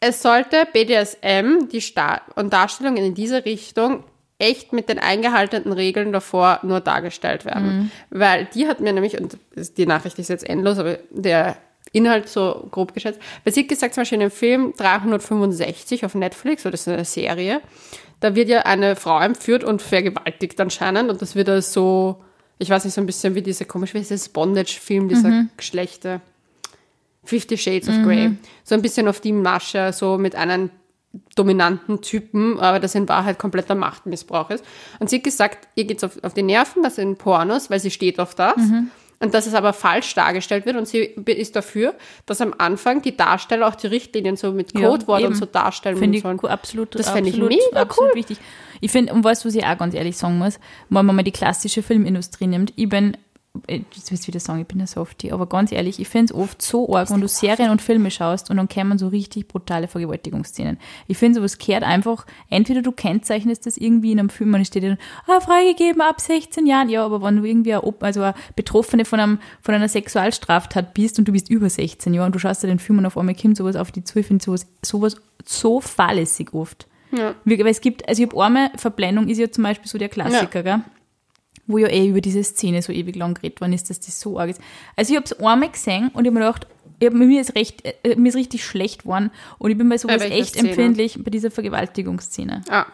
[0.00, 4.04] es sollte BDSM die Sta und Darstellungen in diese Richtung
[4.38, 7.92] echt mit den eingehaltenen Regeln davor nur dargestellt werden.
[8.08, 9.36] Weil die hat mir nämlich, und
[9.76, 11.56] die Nachricht ist jetzt endlos, aber der
[11.92, 16.14] Inhalt so grob geschätzt, weil sie hat gesagt, zum Beispiel in dem Film 365 auf
[16.14, 17.60] Netflix, oder das ist eine Serie,
[18.20, 22.22] da wird ja eine Frau entführt und vergewaltigt anscheinend und das wird als so,
[22.58, 26.20] ich weiß nicht, so ein bisschen wie diese komische, wie ist das Bondage-Film, dieser Geschlechter.
[27.24, 28.32] Fifty Shades of Grey.
[28.64, 30.70] So ein bisschen auf die Masche, so mit einem
[31.34, 34.64] dominanten Typen, aber das in Wahrheit kompletter Machtmissbrauch ist.
[35.00, 37.90] Und sie hat gesagt, ihr geht's auf, auf die Nerven, das sind Pornos, weil sie
[37.90, 38.56] steht auf das.
[39.22, 43.14] Und dass es aber falsch dargestellt wird und sie ist dafür, dass am Anfang die
[43.16, 45.34] Darsteller auch die Richtlinien so mit Ja, Codewort und eben.
[45.34, 46.40] so darstellen Finde ich sollen.
[46.46, 48.16] absolut, Das fände ich absolut, mega absolut cool.
[48.16, 48.38] wichtig.
[48.80, 51.22] Ich finde, und weißt du, was ich auch ganz ehrlich sagen muss, wenn man mal
[51.22, 53.14] die klassische Filmindustrie nimmt, ich bin,
[53.68, 56.38] jetzt willst du wieder sagen, ich bin eine Softie, aber ganz ehrlich, ich finde es
[56.38, 59.88] oft so arg, wenn du Serien und Filme schaust und dann kämen so richtig brutale
[59.88, 60.78] Vergewaltigungsszenen.
[61.08, 64.68] Ich finde, sowas kehrt einfach, entweder du kennzeichnest das irgendwie in einem Film und es
[64.68, 68.22] steht dann, ah, freigegeben ab 16 Jahren, ja, aber wenn du irgendwie eine, Op- also
[68.22, 72.34] eine Betroffene von, einem, von einer Sexualstraftat bist und du bist über 16 Jahre und
[72.34, 74.44] du schaust dir den Film und auf einmal kommt sowas auf die zu, ich finde
[74.44, 76.86] sowas, sowas so fahrlässig oft.
[77.12, 77.34] Ja.
[77.44, 80.62] Weil es gibt, also ich habe einmal, Verblendung ist ja zum Beispiel so der Klassiker,
[80.62, 80.80] gell?
[81.66, 84.38] Wo ja eh über diese Szene so ewig lang geredet worden ist, dass das so
[84.38, 84.60] arg ist.
[84.96, 86.66] Also ich habe es einmal gesehen und ich habe mir gedacht,
[86.98, 89.96] ich hab, mir, ist recht, äh, mir ist richtig schlecht geworden und ich bin bei
[89.96, 90.68] sowas echt Szene?
[90.68, 92.62] empfindlich bei dieser Vergewaltigungsszene.
[92.68, 92.86] Ah,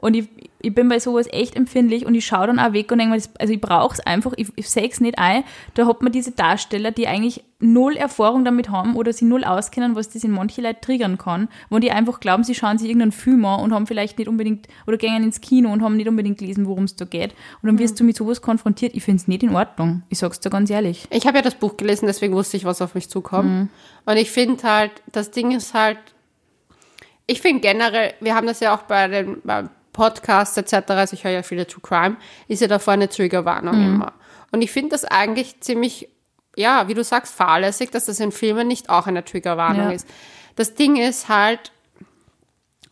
[0.00, 0.28] Und ich,
[0.62, 3.22] ich bin bei sowas echt empfindlich und ich schaue dann auch weg und denke mir,
[3.38, 5.42] also ich brauche es einfach, ich, ich sehe es nicht ein.
[5.74, 9.96] Da hat man diese Darsteller, die eigentlich null Erfahrung damit haben oder sie null auskennen,
[9.96, 13.10] was das in manche Leute triggern kann, wo die einfach glauben, sie schauen sich irgendeinen
[13.10, 16.38] Film an und haben vielleicht nicht unbedingt, oder gehen ins Kino und haben nicht unbedingt
[16.38, 17.32] gelesen, worum es da geht.
[17.60, 18.94] Und dann wirst du mit sowas konfrontiert.
[18.94, 20.04] Ich finde es nicht in Ordnung.
[20.10, 21.08] Ich sag's dir ganz ehrlich.
[21.10, 23.68] Ich habe ja das Buch gelesen, deswegen wusste ich, was auf mich zukommt.
[24.04, 25.98] Und ich finde halt, das Ding ist halt,
[27.26, 29.64] ich finde generell, wir haben das ja auch bei den bei
[29.98, 34.12] Podcasts etc., also ich höre ja viele True Crime, ist ja davor eine Triggerwarnung immer.
[34.52, 36.08] Und ich finde das eigentlich ziemlich,
[36.56, 39.90] ja, wie du sagst, fahrlässig, dass das in Filmen nicht auch eine Triggerwarnung Ja.
[39.90, 40.06] ist.
[40.54, 41.72] Das Ding ist halt,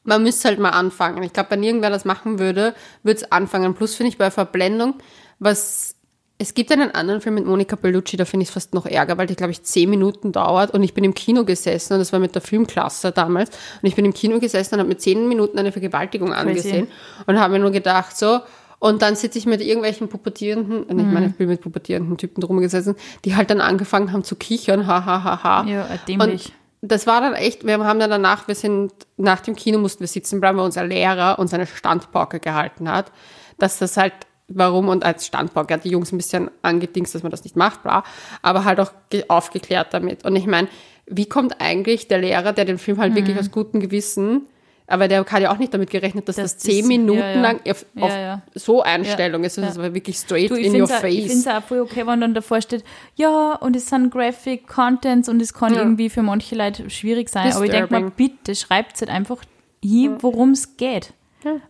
[0.02, 1.22] man müsste halt mal anfangen.
[1.22, 3.74] Ich glaube, wenn irgendwer das machen würde, würde es anfangen.
[3.74, 4.94] Plus finde ich bei Verblendung,
[5.38, 5.95] was
[6.38, 9.16] es gibt einen anderen Film mit Monica Bellucci, da finde ich es fast noch ärger,
[9.16, 12.12] weil der, glaube ich, zehn Minuten dauert und ich bin im Kino gesessen und das
[12.12, 15.28] war mit der Filmklasse damals und ich bin im Kino gesessen und habe mir zehn
[15.28, 16.88] Minuten eine Vergewaltigung angesehen
[17.26, 18.40] und habe mir nur gedacht, so,
[18.78, 22.42] und dann sitze ich mit irgendwelchen pubertierenden, und ich meine, ich bin mit pubertierenden Typen
[22.42, 22.94] drum gesessen,
[23.24, 25.64] die halt dann angefangen haben zu kichern, ha, ha, ha, ha.
[25.66, 26.52] Ja, äh, dämlich.
[26.82, 30.00] Und das war dann echt, wir haben dann danach, wir sind, nach dem Kino mussten
[30.00, 33.10] wir sitzen bleiben, weil unser Lehrer uns eine Standpauke gehalten hat,
[33.58, 34.12] dass das halt,
[34.48, 37.82] warum und als Standpauke hat die Jungs ein bisschen angedingst, dass man das nicht macht,
[37.82, 38.04] bla,
[38.42, 40.24] aber halt auch ge- aufgeklärt damit.
[40.24, 40.68] Und ich meine,
[41.06, 43.16] wie kommt eigentlich der Lehrer, der den Film halt Mhm.
[43.16, 44.46] wirklich aus gutem Gewissen,
[44.88, 47.30] aber der hat ja auch nicht damit gerechnet, dass Das das, zehn ist- Minuten ja,
[47.34, 47.40] ja.
[47.40, 48.42] lang auf, auf ja.
[48.54, 49.58] so Einstellung ist.
[49.58, 51.32] Das war wirklich straight Du, ich in your finde es auch, ich face.
[51.32, 52.84] find's auch voll okay, wenn dann davor steht,
[53.16, 57.52] ja, und es sind Graphic Contents und es kann irgendwie für manche Leute schwierig sein.
[57.52, 58.30] Aber ich denke mal, Disturbing.
[58.38, 59.38] bitte schreibt halt einfach
[59.82, 61.12] hin, worum es geht.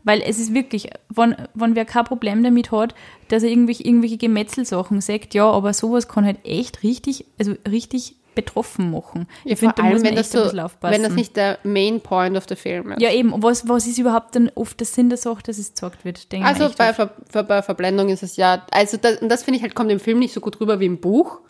[0.05, 2.95] Weil es ist wirklich, wenn, wenn wer kein Problem damit hat,
[3.29, 8.17] dass er irgendwelche, irgendwelche Gemetzelsachen sagt, ja, aber sowas kann halt echt richtig, also richtig
[8.37, 9.27] betroffen machen.
[9.45, 10.95] Ja, ich finde, da muss man wenn echt das, ein so, bisschen aufpassen.
[10.95, 13.01] wenn das nicht der Main Point of the Film ist.
[13.01, 13.33] ja, eben.
[13.43, 16.31] Was, was ist überhaupt dann oft der Sinn der Sache, dass es gesagt wird?
[16.31, 16.93] Denke ich mir Also bei.
[16.93, 19.99] Ver, bei Verblendung ist es ja, also das, und das finde ich halt, kommt im
[19.99, 21.41] Film nicht so gut rüber wie im Buch,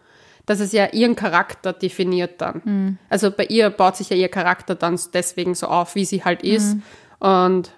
[0.47, 2.63] dass es ja ihren Charakter definiert dann.
[2.65, 2.99] Hm.
[3.11, 6.43] Also bei ihr baut sich ja ihr Charakter dann deswegen so auf, wie sie halt
[6.45, 6.75] ist.
[6.75, 6.83] Hm.
[7.19, 7.73] Und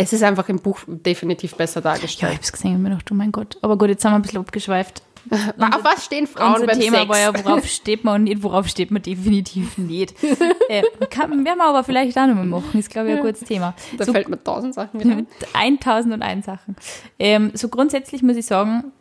[0.00, 2.34] es ist einfach im Buch definitiv besser ja, ich dargestellt.
[2.34, 3.58] hab's gesehen und mir gedacht, oh mein Gott.
[3.62, 5.02] Aber gut, jetzt haben wir ein bisschen abgeschweift.
[5.30, 7.08] Auf was stehen Frauen Unser beim Thema Sex?
[7.10, 10.14] war ja, worauf steht man und nicht, worauf steht man definitiv nicht.
[10.68, 13.74] äh, kann, werden wir aber vielleicht auch nochmal machen, ist glaube ich ein gutes Thema.
[13.98, 15.26] da So, fällt mir tausend Sachen wieder ein.
[15.52, 16.76] 1001 Sachen.
[17.18, 18.92] Ähm, so grundsätzlich muss ich sagen,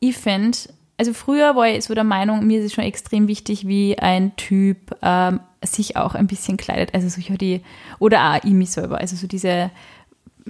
[0.00, 0.58] ich finde,
[0.98, 4.36] Also früher war ich so der Meinung, mir ist es schon extrem wichtig, wie ein
[4.36, 6.94] Typ ähm, sich auch ein bisschen kleidet.
[6.94, 7.62] Also so ja die,
[7.98, 8.98] oder auch ich mich selber.
[8.98, 9.70] Also so diese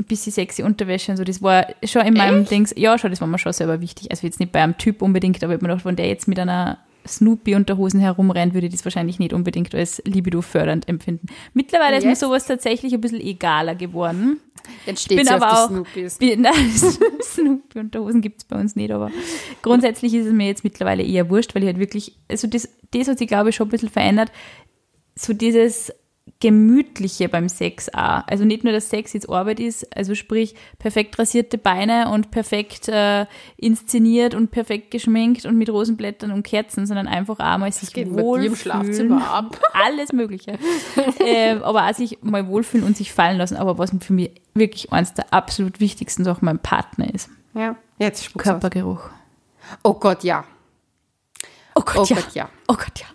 [0.03, 2.51] bisschen sexy Unterwäsche und so, das war schon in meinem Echt?
[2.51, 4.11] Dings, ja, schon, das war mir schon selber wichtig.
[4.11, 6.39] Also jetzt nicht bei einem Typ unbedingt, aber ich mir gedacht, wenn der jetzt mit
[6.39, 11.27] einer Snoopy-Unterhosen herumrennt, würde ich das wahrscheinlich nicht unbedingt als Libido fördernd empfinden.
[11.53, 14.41] Mittlerweile ist mir sowas tatsächlich ein bisschen egaler geworden.
[14.87, 16.19] Jetzt steht bin aber auf auch-.
[16.19, 16.73] Bin, nein,
[17.23, 19.11] Snoopy-Unterhosen gibt es bei uns nicht, aber
[19.63, 23.09] grundsätzlich ist es mir jetzt mittlerweile eher wurscht, weil ich halt wirklich, also das, das
[23.09, 24.33] hat sich, glaube ich, schon ein bisschen verändert.
[25.15, 25.93] So dieses
[26.41, 28.23] Gemütliche beim Sex auch.
[28.27, 32.89] Also nicht nur, dass Sex jetzt Arbeit ist, also sprich perfekt rasierte Beine und perfekt
[32.89, 37.93] äh, inszeniert und perfekt geschminkt und mit Rosenblättern und Kerzen, sondern einfach auch mal sich
[37.93, 38.57] geht dir im wohlfühlen.
[38.57, 39.61] Schlafzimmer ab.
[39.73, 40.59] Alles Mögliche.
[41.21, 43.57] ähm, aber auch sich mal wohlfühlen und sich fallen lassen.
[43.57, 47.29] Aber was für mich wirklich eines der absolut wichtigsten Sachen mein Partner ist.
[47.55, 48.53] Ja, jetzt spuck's aus.
[48.53, 49.11] Körpergeruch.
[49.83, 50.45] Oh Gott, ja.
[51.75, 52.17] Oh Gott, Oh ja.
[52.17, 52.49] Gott, ja.
[52.69, 53.07] Oh Gott, ja.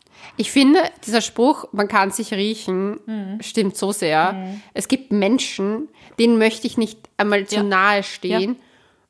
[0.42, 3.42] Ich finde, dieser Spruch, man kann sich riechen, Mhm.
[3.42, 4.42] stimmt so sehr.
[4.74, 7.64] Es gibt Menschen, denen möchte ich nicht einmal zu Ja.
[7.64, 8.56] nahe stehen.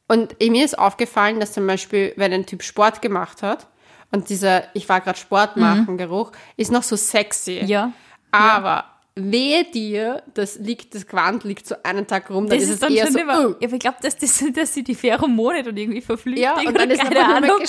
[0.08, 3.68] Und mir ist aufgefallen, dass zum Beispiel, wenn ein Typ Sport gemacht hat
[4.12, 7.60] und dieser, ich war gerade Sport machen, Geruch, ist noch so sexy.
[7.62, 7.68] Mhm.
[7.68, 7.92] Ja.
[8.32, 8.86] Aber
[9.20, 12.74] wehe dir, das liegt, das Quant liegt so einen Tag rum, dann Das ist, ist
[12.76, 13.56] es dann eher schon so, oh.
[13.60, 16.44] Ja, aber ich glaube, dass, das, dass sie die Pheromone dann irgendwie verflüchtigt.
[16.44, 17.60] Ja, und dann ist keine mehr Ahnung.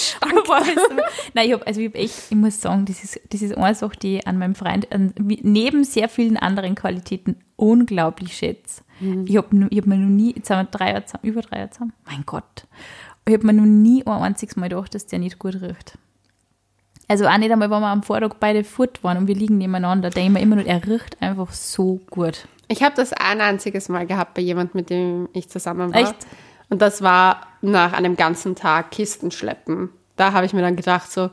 [1.35, 3.75] Nein, ich habe, also ich habe echt, ich muss sagen, das ist, das ist eine
[3.75, 8.83] Sache, die ich an meinem Freund, an, neben sehr vielen anderen Qualitäten unglaublich schätze.
[9.01, 9.27] Mhm.
[9.27, 11.59] Ich habe ich hab mir noch nie, jetzt sind wir drei Jahre zusammen, über drei
[11.59, 12.67] Jahre zusammen, mein Gott.
[13.27, 15.99] Ich habe mir noch nie ein einziges Mal gedacht, dass der nicht gut riecht.
[17.11, 20.11] Also auch nicht einmal, wenn wir am Vortag beide fort waren und wir liegen nebeneinander,
[20.11, 22.47] denke ich mir immer nur, er riecht einfach so gut.
[22.69, 26.03] Ich habe das ein einziges Mal gehabt bei jemand, mit dem ich zusammen war.
[26.03, 26.15] Echt?
[26.69, 29.89] Und das war nach einem ganzen Tag Kisten schleppen.
[30.15, 31.31] Da habe ich mir dann gedacht, so,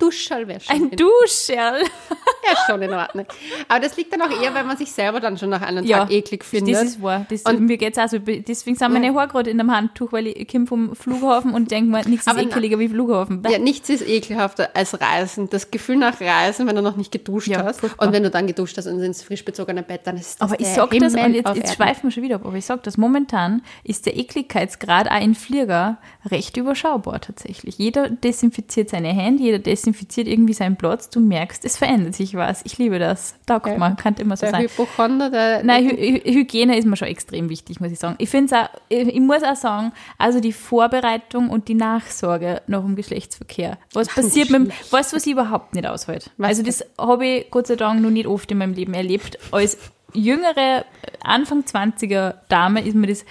[0.00, 1.82] Duschschall wäre schon, Ein in- Duschschirl.
[2.44, 3.26] ja, schon in Ordnung.
[3.68, 5.98] Aber das liegt dann auch eher, weil man sich selber dann schon nach einem Ja,
[6.00, 6.74] Tag eklig findet.
[6.74, 7.26] Das ist wahr.
[7.28, 8.18] Das, Und- mir geht's auch so.
[8.18, 11.90] Deswegen sind meine Haare gerade in einem Handtuch, weil ich komme vom Flughafen und denke
[11.90, 13.42] mir, nichts ist Aber na- ekeliger wie Flughafen.
[13.48, 15.48] ja, nichts ist ekelhafter als Reisen.
[15.50, 17.80] Das Gefühl nach Reisen, wenn du noch nicht geduscht Ja, hast.
[17.80, 18.06] furchtbar.
[18.06, 20.58] Und wenn du dann geduscht hast und ins frisch bezogene Bett, dann ist das aber
[20.60, 22.82] ich sag das, Himmel und jetzt, jetzt schweifen wir schon wieder ab, aber ich sag
[22.84, 25.98] das, momentan ist der Ekligkeitsgrad auch in Flieger
[26.30, 27.76] recht überschaubar tatsächlich.
[27.78, 29.89] Jeder desinfiziert seine Hände, jeder desinfiziert
[30.26, 31.10] irgendwie seinen Platz.
[31.10, 32.60] Du merkst, es verändert sich was.
[32.64, 33.34] Ich liebe das.
[33.46, 33.78] Da guck Ja.
[33.78, 34.62] mal, kann immer so Der sein.
[34.62, 38.16] Hypochonder, der Nein, Hy Hy Hygiene ist mir schon extrem wichtig, muss ich sagen.
[38.18, 42.96] Ich finde auch, ich muss auch sagen, also die Vorbereitung und die Nachsorge nach dem
[42.96, 43.78] Geschlechtsverkehr.
[43.92, 46.30] Was passiert mit dem, weißt du, was ich überhaupt nicht aushalte?
[46.36, 49.38] Was Also das habe ich Gott sei Dank noch nicht oft in meinem Leben erlebt.
[49.52, 49.78] Als
[50.12, 50.84] jüngere,
[51.22, 53.24] Anfang 20er Dame ist mir das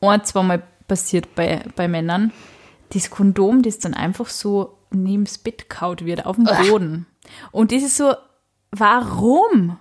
[0.00, 2.32] ein, zweimal passiert bei, bei Männern.
[2.92, 7.06] Das Kondom, das dann einfach so neben das Bett kaut wird, auf dem Boden.
[7.50, 8.14] Und das ist so,
[8.70, 9.78] warum?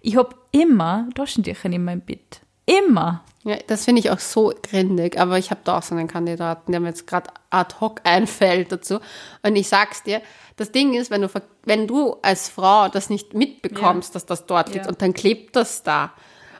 [0.00, 2.40] Ich habe immer Taschentücher in meinem Bett.
[2.66, 3.24] Immer.
[3.42, 6.72] Ja, das finde ich auch so grindig, aber ich habe da auch so einen Kandidaten,
[6.72, 9.00] der mir jetzt gerade ad hoc einfällt dazu.
[9.42, 10.22] Und ich sag's dir,
[10.56, 11.28] das Ding ist, wenn du,
[11.64, 14.90] wenn du als Frau das nicht mitbekommst, dass das dort liegt Ja.
[14.90, 16.12] und dann klebt das da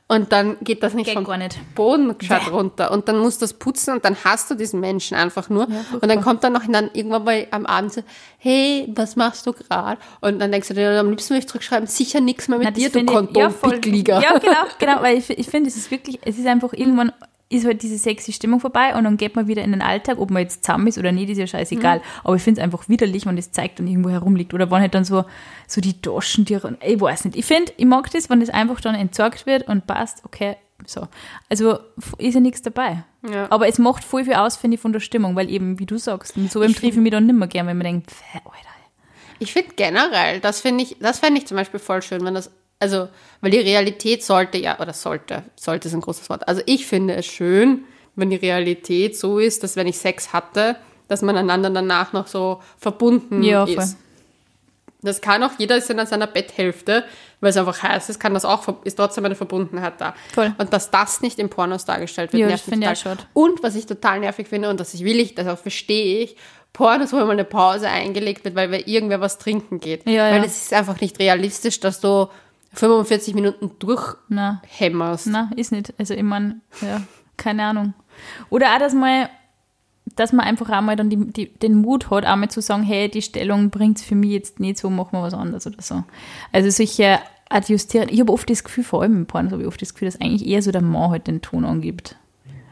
[0.06, 1.58] und dann geht das nicht Geht vom gar nicht.
[1.74, 5.16] Boden gescheit runter und dann musst du das putzen und dann hast du diesen Menschen
[5.16, 5.66] einfach nur
[6.00, 8.02] und dann kommt dann noch dann irgendwann mal am Abend so,
[8.38, 9.98] hey, was machst du gerade?
[10.20, 12.74] Und dann denkst du dir, am liebsten würde ich zurückschreiben, sicher nichts mehr mit das
[12.74, 13.12] dir, du ich- ja.
[13.14, 14.20] Kondompickliger.
[14.22, 17.10] Ja, genau, genau, weil ich, ich finde, es ist wirklich, es ist einfach irgendwann
[17.50, 20.30] ist halt diese sexy Stimmung vorbei und dann geht man wieder in den Alltag, ob
[20.30, 22.00] man jetzt zusammen ist oder nicht, ist ja scheißegal.
[22.22, 24.54] Aber ich finde es einfach widerlich, wenn das zeigt und irgendwo herumliegt.
[24.54, 25.24] Oder wenn halt dann so,
[25.66, 27.36] so die Taschentücher, und ich weiß nicht.
[27.36, 31.06] Ich finde, ich mag das, wenn das einfach dann entsorgt wird und passt, okay, so.
[31.48, 31.78] Also
[32.18, 33.04] ist ja nichts dabei.
[33.30, 33.46] Ja.
[33.50, 35.98] Aber es macht voll viel aus, finde ich, von der Stimmung, weil eben, wie du
[35.98, 38.68] sagst, mit so einem treffe ich mich dann nimmer gern, wenn man denkt, pfeh, Alter.
[39.38, 42.50] Ich finde generell, das finde ich, das fände ich zum Beispiel voll schön, wenn das,
[42.80, 43.08] also,
[43.40, 46.46] weil die Realität sollte ja, oder sollte, sollte ist ein großes Wort.
[46.48, 47.84] Also ich finde es schön,
[48.16, 50.76] wenn die Realität so ist, dass wenn ich Sex hatte,
[51.08, 53.76] dass man einander danach noch so verbunden Ja, voll.
[53.76, 53.96] ist.
[55.02, 57.04] Das kann auch, jeder ist in seiner Betthälfte,
[57.40, 60.14] weil es einfach heiß ist, kann das auch, ist trotzdem eine Verbundenheit da.
[60.32, 60.54] Voll.
[60.56, 63.18] Und dass das nicht in Pornos dargestellt wird, Ja, nervt mich finde ich total.
[63.34, 66.36] Und was ich total nervig finde, und das ich will ich, das auch verstehe ich,
[66.72, 70.08] Pornos, wo mal eine Pause eingelegt wird, weil irgendwer was trinken geht.
[70.08, 70.44] Ja, weil ja.
[70.44, 72.28] es ist einfach nicht realistisch, dass du
[72.74, 73.70] 45 Minuten
[74.28, 74.60] Na.
[74.68, 75.26] durchhämmerst.
[75.28, 75.94] Na, ist nicht.
[75.98, 77.02] Also ich meine, ja,
[77.36, 77.94] keine Ahnung.
[78.50, 79.28] Oder auch, dass mal,
[80.16, 83.22] dass man einfach einmal dann die, die, den Mut hat, einmal zu sagen, hey, die
[83.22, 86.04] Stellung bringt es für mich jetzt nicht so, machen wir was anderes oder so.
[86.52, 88.08] Also solche adjustieren.
[88.10, 90.20] Ich habe oft das Gefühl, vor allem im Porno habe ich oft das Gefühl, dass
[90.20, 92.16] eigentlich eher so der Mann halt den Ton angibt.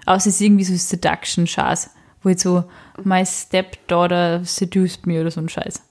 [0.06, 1.90] Außer es ist irgendwie so Seduction-Schaß,
[2.22, 2.64] Wo jetzt so,
[3.02, 5.82] my stepdaughter seduced me oder so ein Scheiß.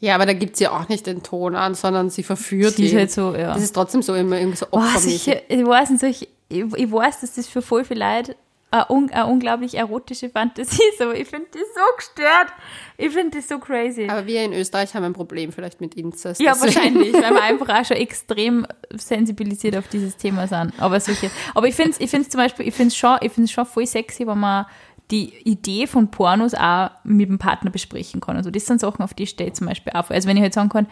[0.00, 2.84] Ja, aber da gibt sie ja auch nicht den Ton an, sondern sie verführt Sie
[2.86, 2.98] ist ihn.
[2.98, 3.54] halt so, ja.
[3.54, 5.22] Das ist trotzdem so immer irgendwie so opfermäßig.
[5.22, 8.36] sicher, ich weiß nicht, so, ich, ich, ich weiß, dass das für voll viel Leute
[8.70, 12.52] eine, un, eine unglaublich erotische Fantasie ist, aber ich finde das so gestört.
[12.98, 14.06] Ich finde das so crazy.
[14.10, 16.40] Aber wir in Österreich haben ein Problem vielleicht mit Inzest.
[16.42, 20.72] Ja, deswegen- wahrscheinlich, weil wir einfach auch schon extrem sensibilisiert auf dieses Thema sind.
[20.78, 23.32] Aber solche, aber ich finde es ich find's zum Beispiel, ich finde es schon, ich
[23.32, 24.66] find's schon voll sexy, wenn man
[25.10, 28.36] die Idee von Pornos auch mit dem Partner besprechen kann.
[28.36, 30.10] Also das sind Sachen, auf die stehe ich zum Beispiel auf.
[30.10, 30.86] Also wenn ich halt sagen kann,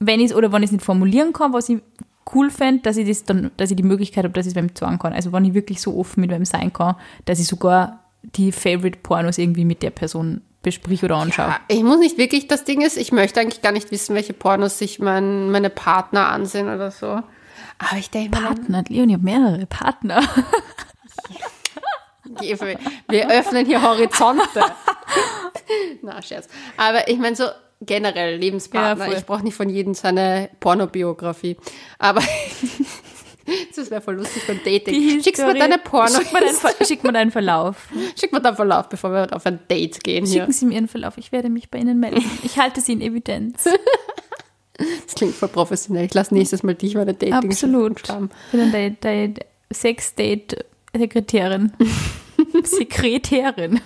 [0.00, 1.80] wenn ich oder wenn ich es nicht formulieren kann, was ich
[2.34, 4.68] cool fände, dass ich das dann, dass ich die Möglichkeit habe, dass ich es wem
[4.74, 5.12] sagen kann.
[5.12, 8.98] Also wenn ich wirklich so offen mit wem sein kann, dass ich sogar die Favorite
[9.02, 11.46] Pornos irgendwie mit der Person besprich oder anschaue.
[11.46, 14.32] Ja, ich muss nicht wirklich, das Ding ist, ich möchte eigentlich gar nicht wissen, welche
[14.32, 17.06] Pornos sich mein, meine Partner ansehen oder so.
[17.78, 20.20] Aber ich denke Partner, Leon, ich habe mehrere Partner.
[21.28, 21.36] wir
[23.08, 24.62] wir öffnen hier Horizonte.
[26.02, 26.48] Na, Scherz.
[26.76, 27.44] Aber ich meine so
[27.80, 29.04] generell Ja, Lebenspartner.
[29.06, 29.14] voll.
[29.16, 31.56] ich brauche nicht von jedem seine Pornobiografie.
[31.98, 32.20] Aber
[33.76, 35.22] das wäre voll lustig beim Dating.
[35.22, 36.18] Schickst mir deine Porno.
[36.18, 37.88] Schick mir deinen, Ver- schick mir deinen Verlauf.
[38.18, 40.42] Schick mir deinen Verlauf, bevor wir auf ein Date gehen hier.
[40.42, 41.14] Schicken Sie mir Ihren Verlauf.
[41.18, 42.24] Ich werde mich bei Ihnen melden.
[42.42, 43.64] Ich halte Sie in Evidenz.
[45.06, 46.04] Das klingt voll professionell.
[46.04, 47.98] Ich lasse nächstes Mal dich meine Dating Absolut.
[47.98, 48.30] schreiben.
[48.46, 49.34] Ich bin dann
[50.96, 51.72] Sex-Date-Sekretärin.
[52.64, 53.80] Sekretärin.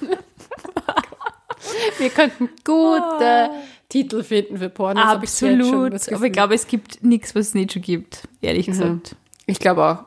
[1.98, 3.50] Wir könnten gute
[3.88, 5.02] Titel finden für Pornos.
[5.04, 5.92] ich Absolut.
[5.92, 8.26] das Aber ich glaube, es gibt nichts, was es nicht schon gibt.
[8.40, 8.72] Ehrlich Mhm.
[8.72, 9.16] gesagt.
[9.46, 9.98] Ich glaube auch.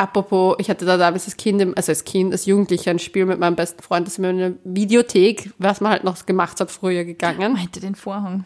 [0.00, 3.40] Apropos, ich hatte da damals als Kind, also als Kind, als Jugendlicher ein Spiel mit
[3.40, 6.70] meinem besten Freund, das sind wir in eine Videothek, was man halt noch gemacht hat,
[6.70, 7.54] früher gegangen.
[7.54, 8.44] Meinte den Vorhang.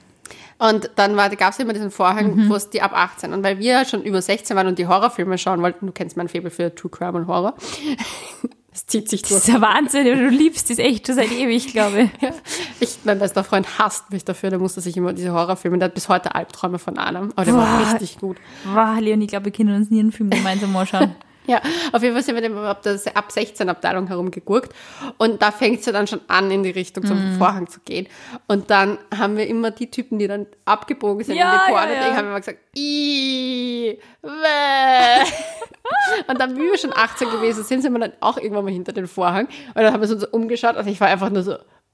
[0.70, 2.48] Und dann gab es immer diesen Vorhang, Mhm.
[2.48, 3.32] wo es die ab 18.
[3.32, 6.28] Und weil wir schon über 16 waren und die Horrorfilme schauen wollten, du kennst mein
[6.28, 7.54] Faible für True Crime und Horror,
[8.70, 9.40] das zieht sich Das durch.
[9.42, 10.04] ist ja Wahnsinn.
[10.06, 12.10] Du liebst das echt schon seit ewig, glaube ich.
[12.80, 15.94] Ich, mein bester Freund hasst mich dafür, der musste sich immer diese Horrorfilme, der hat
[15.94, 17.92] bis heute Albträume von einem, aber der war Boah.
[17.92, 18.36] richtig gut.
[18.72, 21.14] Wow, Leon, ich glaube, wir können uns nie einen Film gemeinsam anschauen.
[21.46, 21.60] Ja,
[21.92, 24.72] auf jeden Fall sind wir dann ab der ab 16 Abteilung herumgegurkt
[25.18, 27.38] und da fängt es ja dann schon an, in die Richtung zum Mhm.
[27.38, 28.06] Vorhang zu gehen.
[28.46, 31.92] Und dann haben wir immer die Typen, die dann abgebogen sind Ja, in die Porno,
[31.92, 32.16] ja, ja.
[32.16, 33.98] haben immer gesagt, bäh.
[36.28, 38.92] Und dann, wie wir schon 18 gewesen sind, sind wir dann auch irgendwann mal hinter
[38.92, 41.52] den Vorhang und dann haben wir uns so umgeschaut und ich war einfach nur so,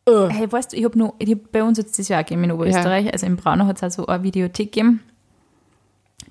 [0.09, 0.29] uh.
[0.29, 2.53] Hey, weißt du, ich habe noch, ich hab bei uns jetzt das Jahr gegeben in
[2.53, 5.03] Oberösterreich, also in Braunau hat es auch so eine Videothek gegeben.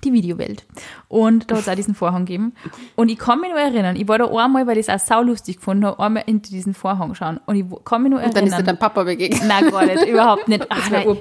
[0.04, 0.64] Die Videowelt.
[1.08, 2.54] Und da hat es auch diesen Vorhang gegeben.
[2.94, 5.56] Und ich kann mich nur erinnern, ich war da einmal, weil ich es auch saulustig
[5.56, 7.40] gefunden habe, einmal hinter diesen Vorhang schauen.
[7.46, 8.66] Und ich kann mich nur Und dann ist dir erinnern.
[8.66, 9.42] dein Papa begegnet.
[9.46, 10.66] Nein, gar nicht, überhaupt nicht.
[10.70, 11.18] Ach, nein,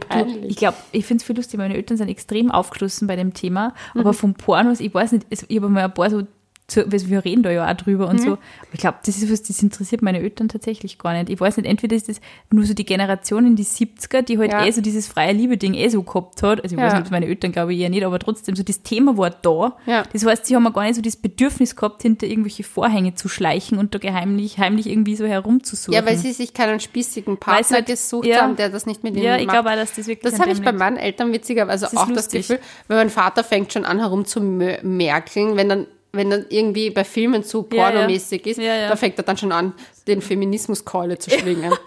[0.48, 3.74] ich glaube, ich finde es viel lustig, meine Eltern sind extrem aufgeschlossen bei dem Thema,
[3.96, 6.24] aber vom Pornos, ich weiß nicht, ich habe mal ein paar so,
[6.70, 8.40] zu, wir reden da ja auch drüber und so, aber
[8.74, 11.30] ich glaube, das ist was, das interessiert meine Eltern tatsächlich gar nicht.
[11.30, 12.20] Ich weiß nicht, entweder ist das
[12.52, 14.66] nur so die Generation in die 70er, die halt Ja.
[14.66, 17.00] eh so dieses freie Liebe-Ding eh so gehabt hat, also ich weiß Ja.
[17.00, 19.78] nicht, meine Eltern glaube ich eher nicht, aber trotzdem, so das Thema war da.
[19.86, 20.04] Ja.
[20.12, 23.30] Das heißt, sie haben ja gar nicht so das Bedürfnis gehabt, hinter irgendwelche Vorhänge zu
[23.30, 25.94] schleichen und da geheimlich, heimlich irgendwie so herumzusuchen.
[25.94, 28.42] Ja, weil sie sich keinen spießigen Partner halt- gesucht ja.
[28.42, 29.56] haben, der das nicht mit ihnen Ja, ich macht.
[29.56, 32.28] glaube auch, dass das wirklich Das habe ich bei meinen Eltern witzigerweise Das auch das.
[32.28, 32.60] Gefühl,
[32.90, 35.88] weil mein Vater fängt schon an herum zu mö- merkeln, wenn dann
[36.18, 37.92] wenn dann irgendwie bei Filmen zu Ja, ja.
[37.92, 38.90] pornomäßig ist, Ja, ja.
[38.90, 39.74] da fängt er dann schon an,
[40.08, 41.74] den Feminismuskeule zu schwingen.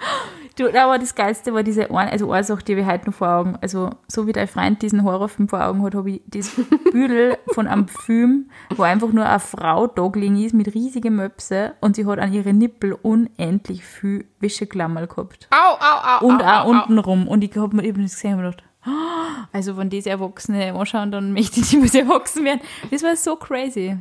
[0.57, 3.57] Du, aber das Geilste war diese eine, also Sache, die ich heute noch vor Augen.
[3.63, 6.51] Also, so wie dein Freund diesen Horrorfilm vor Augen hat, habe ich das
[6.93, 11.97] Büdel von einem Film, wo einfach nur eine Frau gelegen ist mit riesigen Möpse und
[11.97, 15.49] sie hat an ihre Nippel unendlich viel Wäscheklammer gehabt.
[15.51, 16.27] au, au, au.
[16.27, 17.27] Und au, auch au, untenrum.
[17.29, 21.11] Und ich habe mir eben das gesehen und gedacht, "Ah, also wenn diese Erwachsene anschauen,
[21.11, 22.61] dann möchte ich nicht mehr erwachsen werden.
[22.91, 23.97] Das war so crazy.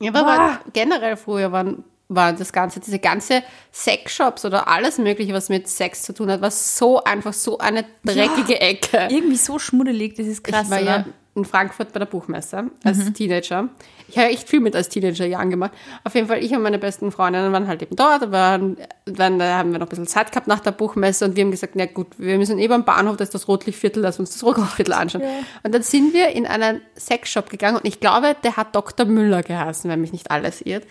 [0.00, 3.42] Ja, aber war, generell früher waren, war das Ganze, diese ganze
[3.72, 7.84] Sexshops oder alles Mögliche, was mit Sex zu tun hat, war so einfach so eine
[8.04, 9.08] dreckige Ecke.
[9.10, 10.96] Irgendwie so schmuddelig, das ist krass, ich war oder?
[10.98, 11.04] ja
[11.38, 13.68] in Frankfurt bei der Buchmesse als Teenager.
[14.08, 15.72] Ich habe echt viel mit als Teenager Jahren gemacht.
[16.04, 19.58] Auf jeden Fall, ich und meine besten Freundinnen waren halt eben dort, waren, dann da
[19.58, 21.86] haben wir noch ein bisschen Zeit gehabt nach der Buchmesse und wir haben gesagt, na
[21.86, 25.22] gut, wir müssen eh beim Bahnhof, da ist das Rotlichtviertel, lass uns das Rotlichtviertel anschauen.
[25.62, 29.06] Und dann sind wir in einen Sexshop gegangen und ich glaube, der hat Dr.
[29.06, 30.84] Müller geheißen, wenn mich nicht alles irrt.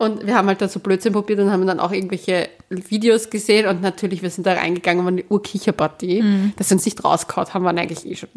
[0.00, 3.68] Und wir haben halt da so Blödsinn probiert und haben dann auch irgendwelche Videos gesehen
[3.68, 6.24] und natürlich, wir sind da reingegangen, waren die Urkicherpartie,
[6.56, 8.30] dass sie uns nicht rausgehauen haben, waren eigentlich eh schon.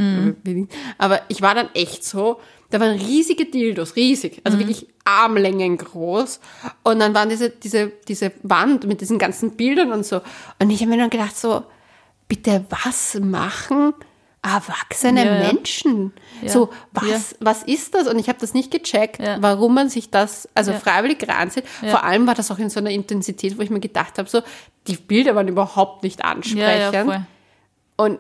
[0.98, 6.42] Aber ich war dann echt so, da waren riesige Dildos, riesig, also wirklich Armlängen groß.
[6.84, 10.20] Und dann waren diese, diese, diese Wand mit diesen ganzen Bildern und so.
[10.60, 11.64] Und ich habe mir dann gedacht so,
[12.28, 13.94] bitte was machen?
[14.44, 15.40] Erwachsene Ja.
[15.52, 16.14] Menschen.
[16.42, 16.50] Ja.
[16.50, 17.38] So, was, Ja.
[17.40, 18.08] was ist das?
[18.08, 21.64] Und ich habe das nicht gecheckt, warum man sich das, also freiwillig reinzieht.
[21.82, 21.90] Ja.
[21.90, 24.42] Vor allem war das auch in so einer Intensität, wo ich mir gedacht habe, so,
[24.88, 27.26] die Bilder waren überhaupt nicht ansprechend.
[27.96, 28.20] Und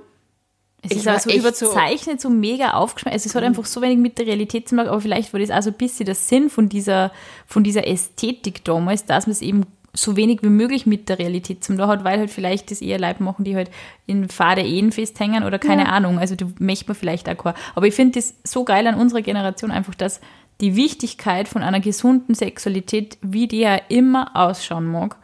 [0.85, 3.13] Es Ich ist war auch so echt überzeichnet, so, mega aufgeschmissen.
[3.13, 5.49] Also es hat einfach so wenig mit der Realität zu tun, aber vielleicht war das
[5.49, 7.11] auch so ein bisschen der Sinn von dieser,
[7.47, 9.65] von dieser Ästhetik damals, dass man es eben
[9.95, 12.99] so wenig wie möglich mit der Realität zum da hat, weil halt vielleicht das eher
[12.99, 13.69] Leute machen, die halt
[14.07, 16.17] in fade Ehen festhängen oder keine Ahnung.
[16.17, 17.53] Also du möchte man vielleicht auch kein.
[17.75, 20.19] Aber ich finde das so geil an unserer Generation einfach, dass
[20.61, 25.15] die Wichtigkeit von einer gesunden Sexualität, wie die ja immer ausschauen mag,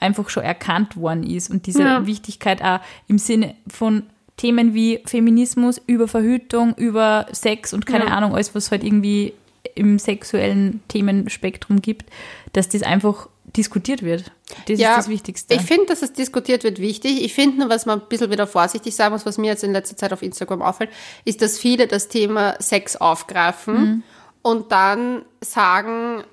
[0.00, 1.50] einfach schon erkannt worden ist.
[1.50, 2.06] Und diese Ja.
[2.06, 4.02] Wichtigkeit auch im Sinne von
[4.36, 8.10] Themen wie Feminismus, über Verhütung, über Sex und keine Ja.
[8.12, 9.32] Ahnung, alles, was halt irgendwie
[9.74, 12.10] im sexuellen Themenspektrum gibt,
[12.52, 14.30] dass das einfach diskutiert wird.
[14.66, 15.54] Das Ja, ist das Wichtigste.
[15.54, 17.22] Ich finde, dass es diskutiert wird, wichtig.
[17.24, 19.72] Ich finde nur, was man ein bisschen wieder vorsichtig sagen muss, was mir jetzt in
[19.72, 20.90] letzter Zeit auf Instagram auffällt,
[21.24, 24.02] ist, dass viele das Thema Sex aufgreifen Mhm.
[24.42, 26.24] und dann sagen,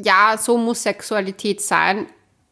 [0.00, 2.06] ja, so muss Sexualität sein.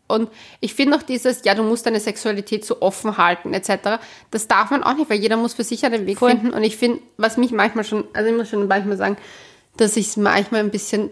[0.09, 0.30] Und
[0.61, 3.99] ich finde auch dieses, ja, du musst deine Sexualität so offen halten, etc.,
[4.30, 6.30] das darf man auch nicht, weil jeder muss für sich einen Weg Voll.
[6.30, 6.51] finden.
[6.51, 9.16] Und ich finde, was mich manchmal schon, also ich muss schon manchmal sagen,
[9.76, 11.11] dass ich es manchmal ein bisschen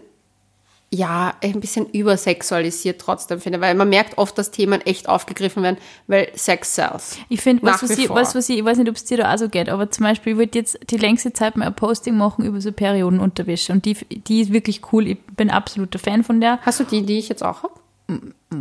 [0.95, 5.77] ja, ein bisschen übersexualisiert trotzdem finde, weil man merkt oft, dass Themen echt aufgegriffen werden,
[6.07, 7.17] weil Sex sells.
[7.29, 9.33] Ich finde, was, was, ich, was, was ich, ich weiß nicht, ob es dir da
[9.33, 12.15] auch so geht, aber zum Beispiel, ich wollte jetzt die längste Zeit mal ein Posting
[12.15, 15.07] machen über so Periodenunterwäsche und die, die ist wirklich cool.
[15.07, 16.59] Ich bin absoluter Fan von der.
[16.61, 17.73] Hast du die, die ich jetzt auch habe?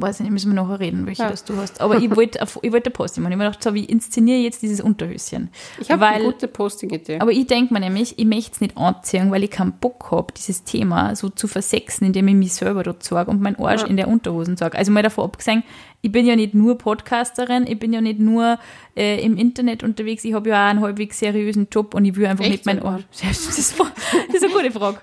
[0.01, 1.31] Weiß nicht, müssen wir nachher reden, welche Ja.
[1.31, 1.81] das du hast.
[1.81, 3.33] Aber ich wollte ich wollte Posting machen.
[3.33, 5.51] Ich habe mir gedacht, so, wie inszeniere ich jetzt dieses Unterhöschen?
[5.81, 7.19] Ich habe eine gute Posting-Idee.
[7.21, 10.33] Aber ich denke mir nämlich, ich möchte es nicht anziehen, weil ich keinen Bock habe,
[10.37, 13.89] dieses Thema so zu versexen, indem ich mich selber dort zeige und meinen Arsch Ja.
[13.89, 14.77] in der Unterhosen zeige.
[14.79, 15.63] Also mal davon abgesehen,
[16.03, 18.59] ich bin ja nicht nur Podcasterin, ich bin ja nicht nur
[18.95, 22.27] äh, im Internet unterwegs, ich habe ja auch einen halbwegs seriösen Job und ich will
[22.27, 22.83] einfach Echt nicht meinen?
[22.83, 23.05] Arsch.
[23.23, 24.99] Das ist, das ist eine gute Frage.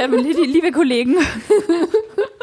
[0.00, 1.16] ähm, liebe Kollegen.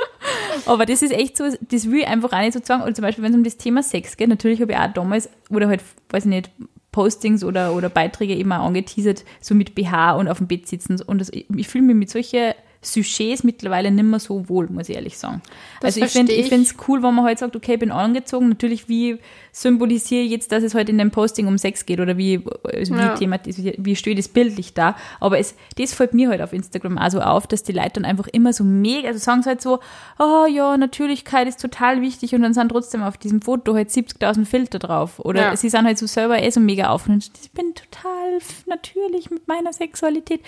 [0.66, 2.84] Aber das ist echt so, das will ich einfach auch nicht so sagen.
[2.84, 5.30] Und zum Beispiel, wenn es um das Thema Sex geht, natürlich habe ich auch damals,
[5.50, 6.50] oder halt, weiß ich nicht,
[6.92, 11.02] Postings oder, oder Beiträge auch angeteasert, so mit BH und auf dem Bett sitzen.
[11.02, 12.54] Und das, ich, ich fühle mich mit solchen
[12.86, 15.42] Sujets mittlerweile nicht mehr so wohl, muss ich ehrlich sagen.
[15.82, 17.92] Das also ich finde ich finde es cool, wenn man halt sagt, okay, ich bin
[17.92, 18.50] angezogen.
[18.50, 19.18] Natürlich, wie
[19.52, 22.94] symbolisiere ich jetzt, dass es heute in dem Posting um Sex geht oder wie, also
[22.94, 23.16] wie, Ja.
[23.16, 24.96] Thema, wie steht das bildlich da.
[25.20, 28.06] Aber es, das fällt mir halt auf Instagram auch so auf, dass die Leute dann
[28.06, 29.80] einfach immer so mega, also sagen sie halt so,
[30.20, 34.46] oh ja, Natürlichkeit ist total wichtig und dann sind trotzdem auf diesem Foto halt 70.000
[34.46, 35.20] Filter drauf.
[35.20, 35.56] Oder Ja.
[35.56, 39.48] sie sind halt so selber eh so mega auf und ich bin total natürlich mit
[39.48, 40.42] meiner Sexualität.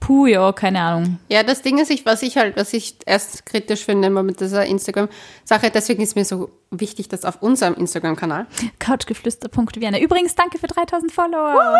[0.00, 1.18] Puh, ja, keine Ahnung.
[1.28, 4.40] Ja, das Ding ist, ich, was ich halt, was ich erst kritisch finde immer mit
[4.40, 8.46] dieser Instagram-Sache, deswegen ist mir so wichtig, dass auf unserem Instagram-Kanal,
[8.78, 9.98] Couchgeflüster.vienna.
[9.98, 11.76] Übrigens, danke für 3000 Follower.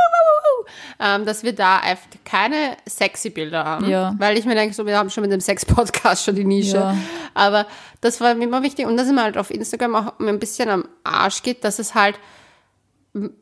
[1.01, 3.89] ähm, dass wir da einfach keine sexy Bilder haben.
[3.89, 4.15] Ja.
[4.19, 6.77] Weil ich mir denke, so, wir haben schon mit dem Sex-Podcast schon die Nische.
[6.77, 6.97] Ja.
[7.35, 7.67] Aber
[8.01, 8.87] das war mir immer wichtig.
[8.87, 11.95] Und dass es mir halt auf Instagram auch ein bisschen am Arsch geht, dass es
[11.95, 12.19] halt,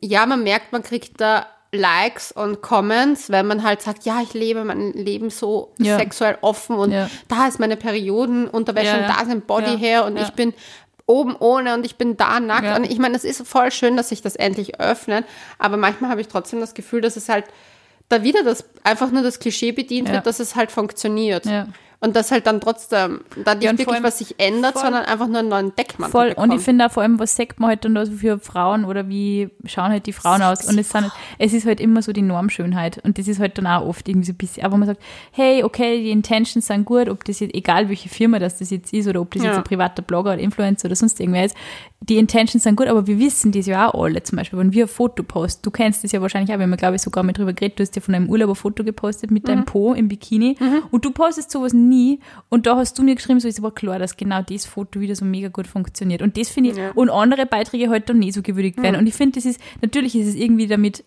[0.01, 1.47] ja, man merkt, man kriegt da
[1.77, 5.97] Likes und Comments, wenn man halt sagt, ja, ich lebe mein Leben so Ja.
[5.97, 7.09] sexuell offen und Ja.
[7.27, 10.53] da ist meine Periodenunterwäsche Ja, und da ist ein Body her und ich bin
[11.05, 12.77] oben ohne und ich bin da nackt.
[12.77, 15.25] Und ich meine, es ist voll schön, dass sich das endlich öffnet,
[15.57, 17.45] aber manchmal habe ich trotzdem das Gefühl, dass es halt
[18.09, 21.45] da wieder das einfach nur das Klischee bedient wird, dass es halt funktioniert.
[21.99, 24.83] Und dass halt dann trotzdem da nicht Ja, wirklich allem- was sich ändert, voll.
[24.83, 26.29] sondern einfach nur einen neuen Deckmantel Voll.
[26.29, 26.51] bekommt.
[26.51, 28.85] Und ich finde auch vor allem, was sagt man halt dann da so für Frauen
[28.85, 30.63] oder wie schauen halt die Frauen aus?
[30.69, 32.99] Und es, sind, es ist halt immer so die Normschönheit.
[33.03, 35.63] Und das ist halt dann auch oft irgendwie so ein bisschen, aber man sagt, hey,
[35.63, 39.07] okay, die Intentions sind gut, ob das jetzt, egal welche Firma das, das jetzt ist
[39.07, 39.49] oder ob das Ja.
[39.49, 41.55] jetzt ein privater Blogger oder Influencer oder sonst irgendwer ist,
[41.99, 44.21] die Intentions sind gut, aber wir wissen das ja auch alle.
[44.21, 46.77] Zum Beispiel, wenn wir ein Foto posten, du kennst das ja wahrscheinlich auch, wir haben,
[46.77, 49.31] glaube ich, sogar mal drüber geredet, du hast ja von einem Urlaub ein Foto gepostet
[49.31, 49.47] mit Mhm.
[49.47, 50.57] deinem Po im Bikini
[50.91, 52.19] und du postest sowas nie
[52.49, 55.15] und da hast du mir geschrieben, so ist aber klar, dass genau das Foto wieder
[55.15, 56.21] so mega gut funktioniert.
[56.21, 56.91] Und das finde ich, Ja.
[56.91, 58.95] und andere Beiträge halt dann nicht so gewürdigt werden.
[58.97, 61.03] Und ich finde, das ist, natürlich ist es irgendwie damit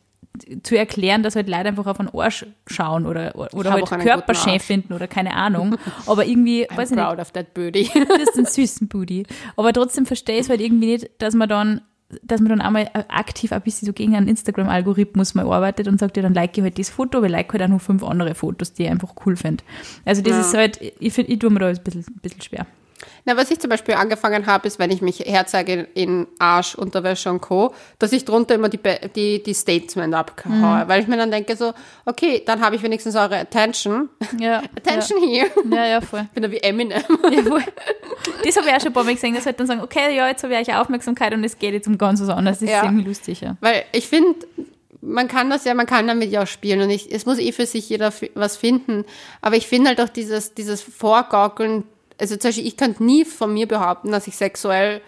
[0.62, 4.03] zu erklären, dass halt Leute einfach auf einen Arsch schauen oder, oder halt auch einen
[4.03, 4.62] Körper guten schön Arsch.
[4.62, 5.76] finden oder keine Ahnung.
[6.07, 7.91] Aber irgendwie, I'm weiß ich nicht, proud of that booty.
[8.09, 9.24] das ist ein süßen Booty.
[9.57, 11.81] Aber trotzdem verstehe ich es halt irgendwie nicht, dass man dann
[12.22, 16.16] dass man dann einmal aktiv ein bisschen so gegen einen Instagram-Algorithmus mal arbeitet und sagt,
[16.16, 18.34] ja, dann like ich halt das Foto, aber ich like halt auch noch fünf andere
[18.34, 19.62] Fotos, die ich einfach cool finde.
[20.04, 20.40] Also das Ja.
[20.40, 22.66] ist halt, ich finde, ich tue mir da ein bisschen, ein bisschen schwer.
[23.24, 27.30] Na, was ich zum Beispiel angefangen habe, ist, wenn ich mich herzeige in Arsch, Unterwäsche
[27.30, 30.53] und Co., dass ich drunter immer die, Be- die, die Statement abhaue.
[30.53, 30.88] Mhm.
[30.88, 31.72] Weil ich mir dann denke so,
[32.07, 34.09] okay, dann habe ich wenigstens eure Attention.
[34.38, 35.51] Ja, Attention here.
[35.70, 36.22] Ja, ja, ja voll.
[36.24, 37.03] Ich bin da wie Eminem.
[37.30, 37.62] Ja, voll.
[38.44, 40.28] Das habe ich auch schon ein paar Mal gesehen, dass halt dann sagen, okay, ja,
[40.28, 42.59] jetzt habe ich euch Aufmerksamkeit und es geht jetzt um ganz was anderes.
[42.61, 42.78] Das Ja.
[42.80, 43.57] ist irgendwie lustig, ja.
[43.61, 44.34] Weil ich finde,
[45.03, 47.53] man kann das ja, man kann damit ja auch spielen und ich, es muss eh
[47.53, 49.05] für sich jeder was finden.
[49.40, 51.84] Aber ich finde halt auch dieses, dieses Vorgaukeln,
[52.20, 55.00] also zum Beispiel, ich könnte nie von mir behaupten, dass ich sexuell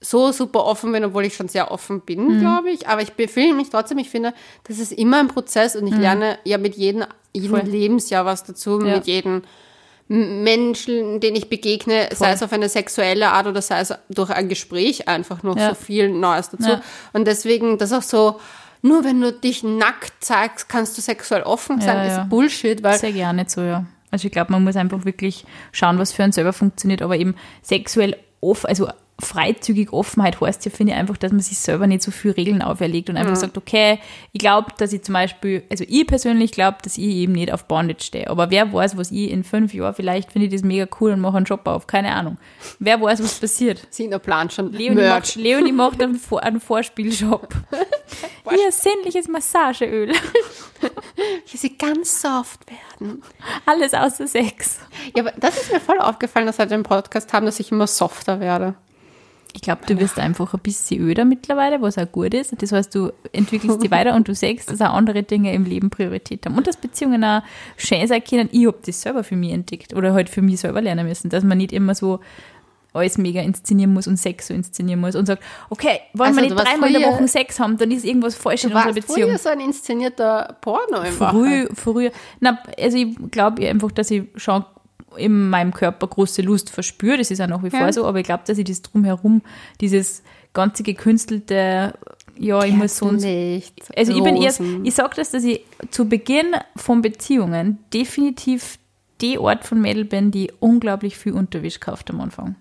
[0.00, 2.88] so super offen bin, obwohl ich schon sehr offen bin, glaube ich.
[2.88, 6.38] Aber ich befehle mich trotzdem, ich finde, das ist immer ein Prozess und ich lerne
[6.44, 7.62] ja mit jedem, jedem Voll.
[7.62, 8.96] Lebensjahr was dazu, Ja.
[8.96, 9.42] mit jedem
[10.08, 14.48] Menschen, denen ich begegne, sei es auf eine sexuelle Art oder sei es durch ein
[14.50, 15.70] Gespräch einfach noch Ja.
[15.70, 16.68] so viel Neues dazu.
[16.70, 16.82] Ja.
[17.14, 18.38] Und deswegen, das auch so,
[18.82, 23.12] nur wenn du dich nackt zeigst, kannst du sexuell offen sein, ist Bullshit, weil Sehr
[23.12, 23.86] gerne so, ja.
[24.14, 27.34] Also ich glaube, man muss einfach wirklich schauen, was für einen selber funktioniert, aber eben
[27.62, 28.88] sexuell offen, also
[29.20, 32.62] freizügig Offenheit heißt ja, finde ich einfach, dass man sich selber nicht so viel Regeln
[32.62, 34.00] auferlegt und einfach sagt, okay,
[34.32, 37.66] ich glaube, dass ich zum Beispiel, also ich persönlich glaube, dass ich eben nicht auf
[37.66, 40.88] Bondage stehe, aber wer weiß, was ich in fünf Jahren, vielleicht finde ich das mega
[41.00, 42.38] cool und mache einen Job auf, keine Ahnung.
[42.80, 43.86] Wer weiß, was passiert.
[43.90, 45.36] Sina plant schon Leonie Merch.
[45.36, 47.54] macht, Leonie macht einen, Vor einen Vorspielshop.
[48.50, 50.12] Hier, sinnliches Massageöl.
[51.50, 53.22] Dass sie ganz soft werden.
[53.64, 54.80] Alles außer Sex.
[55.16, 57.86] Ja, aber das ist mir voll aufgefallen, dass wir den Podcast haben, dass ich immer
[57.86, 58.74] softer werde.
[59.56, 62.60] Ich glaube, du wirst einfach ein bisschen öder mittlerweile, was auch gut ist.
[62.60, 65.90] Das heißt, du entwickelst dich weiter und du siehst, dass auch andere Dinge im Leben
[65.90, 66.56] Priorität haben.
[66.56, 67.42] Und dass Beziehungen auch
[67.76, 68.48] schön sein können.
[68.52, 71.44] Ich habe das selber für mich entdeckt oder halt für mich selber lernen müssen, dass
[71.44, 72.18] man nicht immer so
[72.92, 76.48] alles mega inszenieren muss und Sex so inszenieren muss und sagt, okay, wollen Also, wir
[76.54, 79.28] nicht dreimal in der früher- Woche Sex haben, dann ist irgendwas falsch in unserer Beziehung.
[79.30, 82.10] früher so ein inszenierter Porno im Früh, früher.
[82.40, 84.64] Na, also ich glaube einfach, dass ich schon
[85.16, 87.18] in meinem Körper große Lust verspüre.
[87.18, 87.92] Das ist auch nach wie vor Ja.
[87.92, 89.42] so, aber ich glaube, dass ich das drumherum,
[89.80, 91.94] dieses ganze gekünstelte,
[92.38, 93.10] ja, ich muss so.
[93.12, 93.74] Nicht.
[93.96, 98.78] Also ich bin erst, ich sage das, dass ich zu Beginn von Beziehungen definitiv
[99.20, 102.56] die Art von Mädel bin, die unglaublich viel Unterwäsche kauft am Anfang.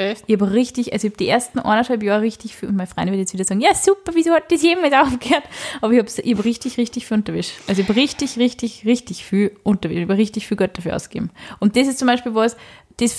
[0.00, 0.24] Echt?
[0.26, 3.12] Ich habe richtig, also ich habe die ersten anderthalb Jahre richtig viel, und meine Freundin
[3.12, 5.44] wird jetzt wieder sagen, ja super, wieso hat das jemals aufgehört?
[5.80, 7.52] Aber ich habe ich hab richtig, richtig viel Unterwäsche.
[7.68, 11.30] Also ich habe richtig, richtig, richtig viel Unterwäsche, ich habe richtig viel Geld dafür ausgegeben.
[11.58, 12.56] Und das ist zum Beispiel was,
[12.96, 13.16] das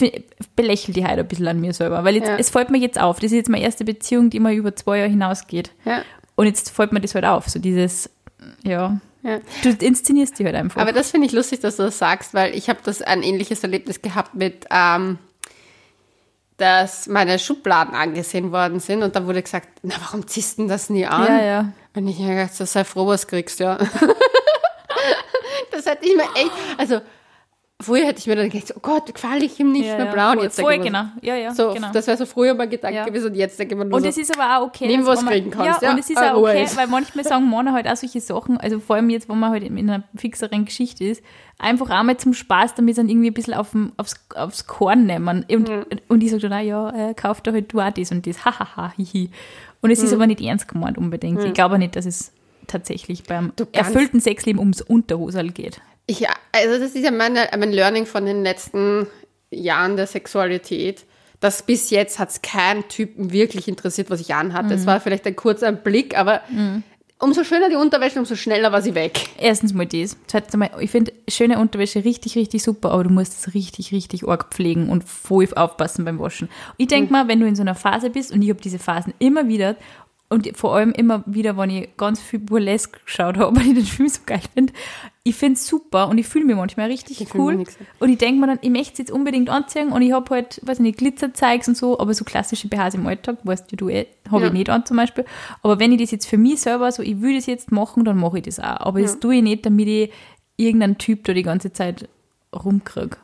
[0.55, 2.37] belächelt die heute ein bisschen an mir selber, weil jetzt, Ja.
[2.37, 4.97] es fällt mir jetzt auf, das ist jetzt meine erste Beziehung, die mal über zwei
[4.99, 5.71] Jahre hinausgeht.
[5.85, 6.01] Ja.
[6.35, 8.09] Und jetzt fällt mir das halt auf, so dieses,
[8.63, 9.39] ja, Ja.
[9.63, 10.81] du inszenierst die halt einfach.
[10.81, 13.61] Aber das finde ich lustig, dass du das sagst, weil ich habe das ein ähnliches
[13.63, 15.19] Erlebnis gehabt mit, ähm,
[16.61, 20.69] dass meine Schubladen angesehen worden sind und da wurde gesagt, na warum ziehst du denn
[20.69, 21.25] das nie an?
[21.25, 21.73] ja, ja.
[21.95, 23.77] Und ich habe so, sei froh, was du kriegst, ja.
[25.71, 27.01] das hätte ich mir echt, also
[27.81, 30.11] früher hätte ich mir dann gedacht, oh Gott, gefalle ich ihm nicht ja, mehr ja.
[30.13, 30.31] blau.
[30.31, 31.05] Und jetzt voll genau.
[31.21, 31.89] Ja, ja, so, genau.
[31.91, 33.05] das wäre so früher mal Gedanke Ja.
[33.05, 34.87] gewesen und jetzt denke ich mir nur Und so, es ist aber auch okay.
[34.87, 35.93] Nimm, dass was man- kriegen kannst, Ja, ja.
[35.93, 38.95] und es ist auch okay, weil manchmal sagen Männer halt auch solche Sachen, also vor
[38.95, 41.23] allem jetzt, wo man halt in einer fixeren Geschichte ist,
[41.57, 45.05] einfach einmal zum Spaß, damit sie dann irgendwie ein bisschen auf dem, aufs, aufs Korn
[45.05, 45.45] nehmen.
[45.49, 45.69] Und,
[46.07, 48.45] und ich sage dann, ah, ja, äh, kauf doch halt du auch das und das,
[48.45, 49.29] hahaha, hihi.
[49.81, 51.43] Und es ist aber nicht ernst gemeint unbedingt.
[51.43, 52.31] Ich glaube auch nicht, dass es
[52.67, 55.81] tatsächlich beim erfüllten Sexleben ums Unterhosal geht.
[56.07, 59.07] Ich, also das ist ja meine, mein Learning von den letzten
[59.49, 61.05] Jahren der Sexualität,
[61.39, 64.73] dass bis jetzt hat es keinen Typen wirklich interessiert, was ich anhatte.
[64.73, 66.41] Es war vielleicht ein kurzer Blick, aber
[67.21, 69.29] umso schöner die Unterwäsche, umso schneller war sie weg.
[69.37, 70.17] Erstens mal das.
[70.27, 74.27] Zweitens mal, ich finde schöne Unterwäsche richtig, richtig super, aber du musst es richtig, richtig
[74.27, 76.49] arg pflegen und voll aufpassen beim Waschen.
[76.77, 79.13] Ich denke mal, wenn du in so einer Phase bist, und ich habe diese Phasen
[79.19, 79.75] immer wieder,
[80.31, 83.85] und vor allem immer wieder, wenn ich ganz viel Burlesque geschaut habe, weil ich den
[83.85, 84.73] Film so geil finde,
[85.23, 87.63] ich finde es super und ich fühle mich manchmal richtig Ich cool.
[87.99, 90.59] Und ich denke mir dann, ich möchte es jetzt unbedingt anziehen und ich habe halt,
[90.65, 93.89] weiß ich nicht, Glitzerzeugs und so, aber so klassische BHs im Alltag, weißt du, du
[93.89, 94.53] eh, habe ich Ja.
[94.53, 95.25] nicht an zum Beispiel.
[95.61, 98.17] Aber wenn ich das jetzt für mich selber so, ich will das jetzt machen, dann
[98.17, 98.79] mache ich das auch.
[98.79, 100.11] Aber das tue ich nicht, damit ich
[100.57, 102.07] irgendeinen Typ da die ganze Zeit
[102.55, 103.17] rumkriege.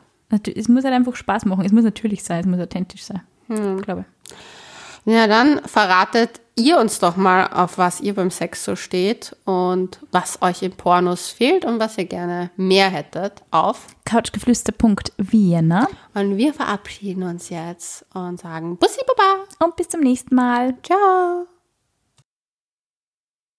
[0.54, 1.64] Es muss halt einfach Spaß machen.
[1.64, 3.22] Es muss natürlich sein, es muss authentisch sein.
[3.48, 4.36] Glaube ich.
[5.08, 10.00] Ja, dann verratet ihr uns doch mal, auf was ihr beim Sex so steht und
[10.12, 13.86] was euch in Pornos fehlt und was ihr gerne mehr hättet auf.
[14.04, 19.44] Couchgeflüster.vienna Und wir verabschieden uns jetzt und sagen Bussi Baba.
[19.64, 20.74] und bis zum nächsten Mal.
[20.82, 21.46] Ciao.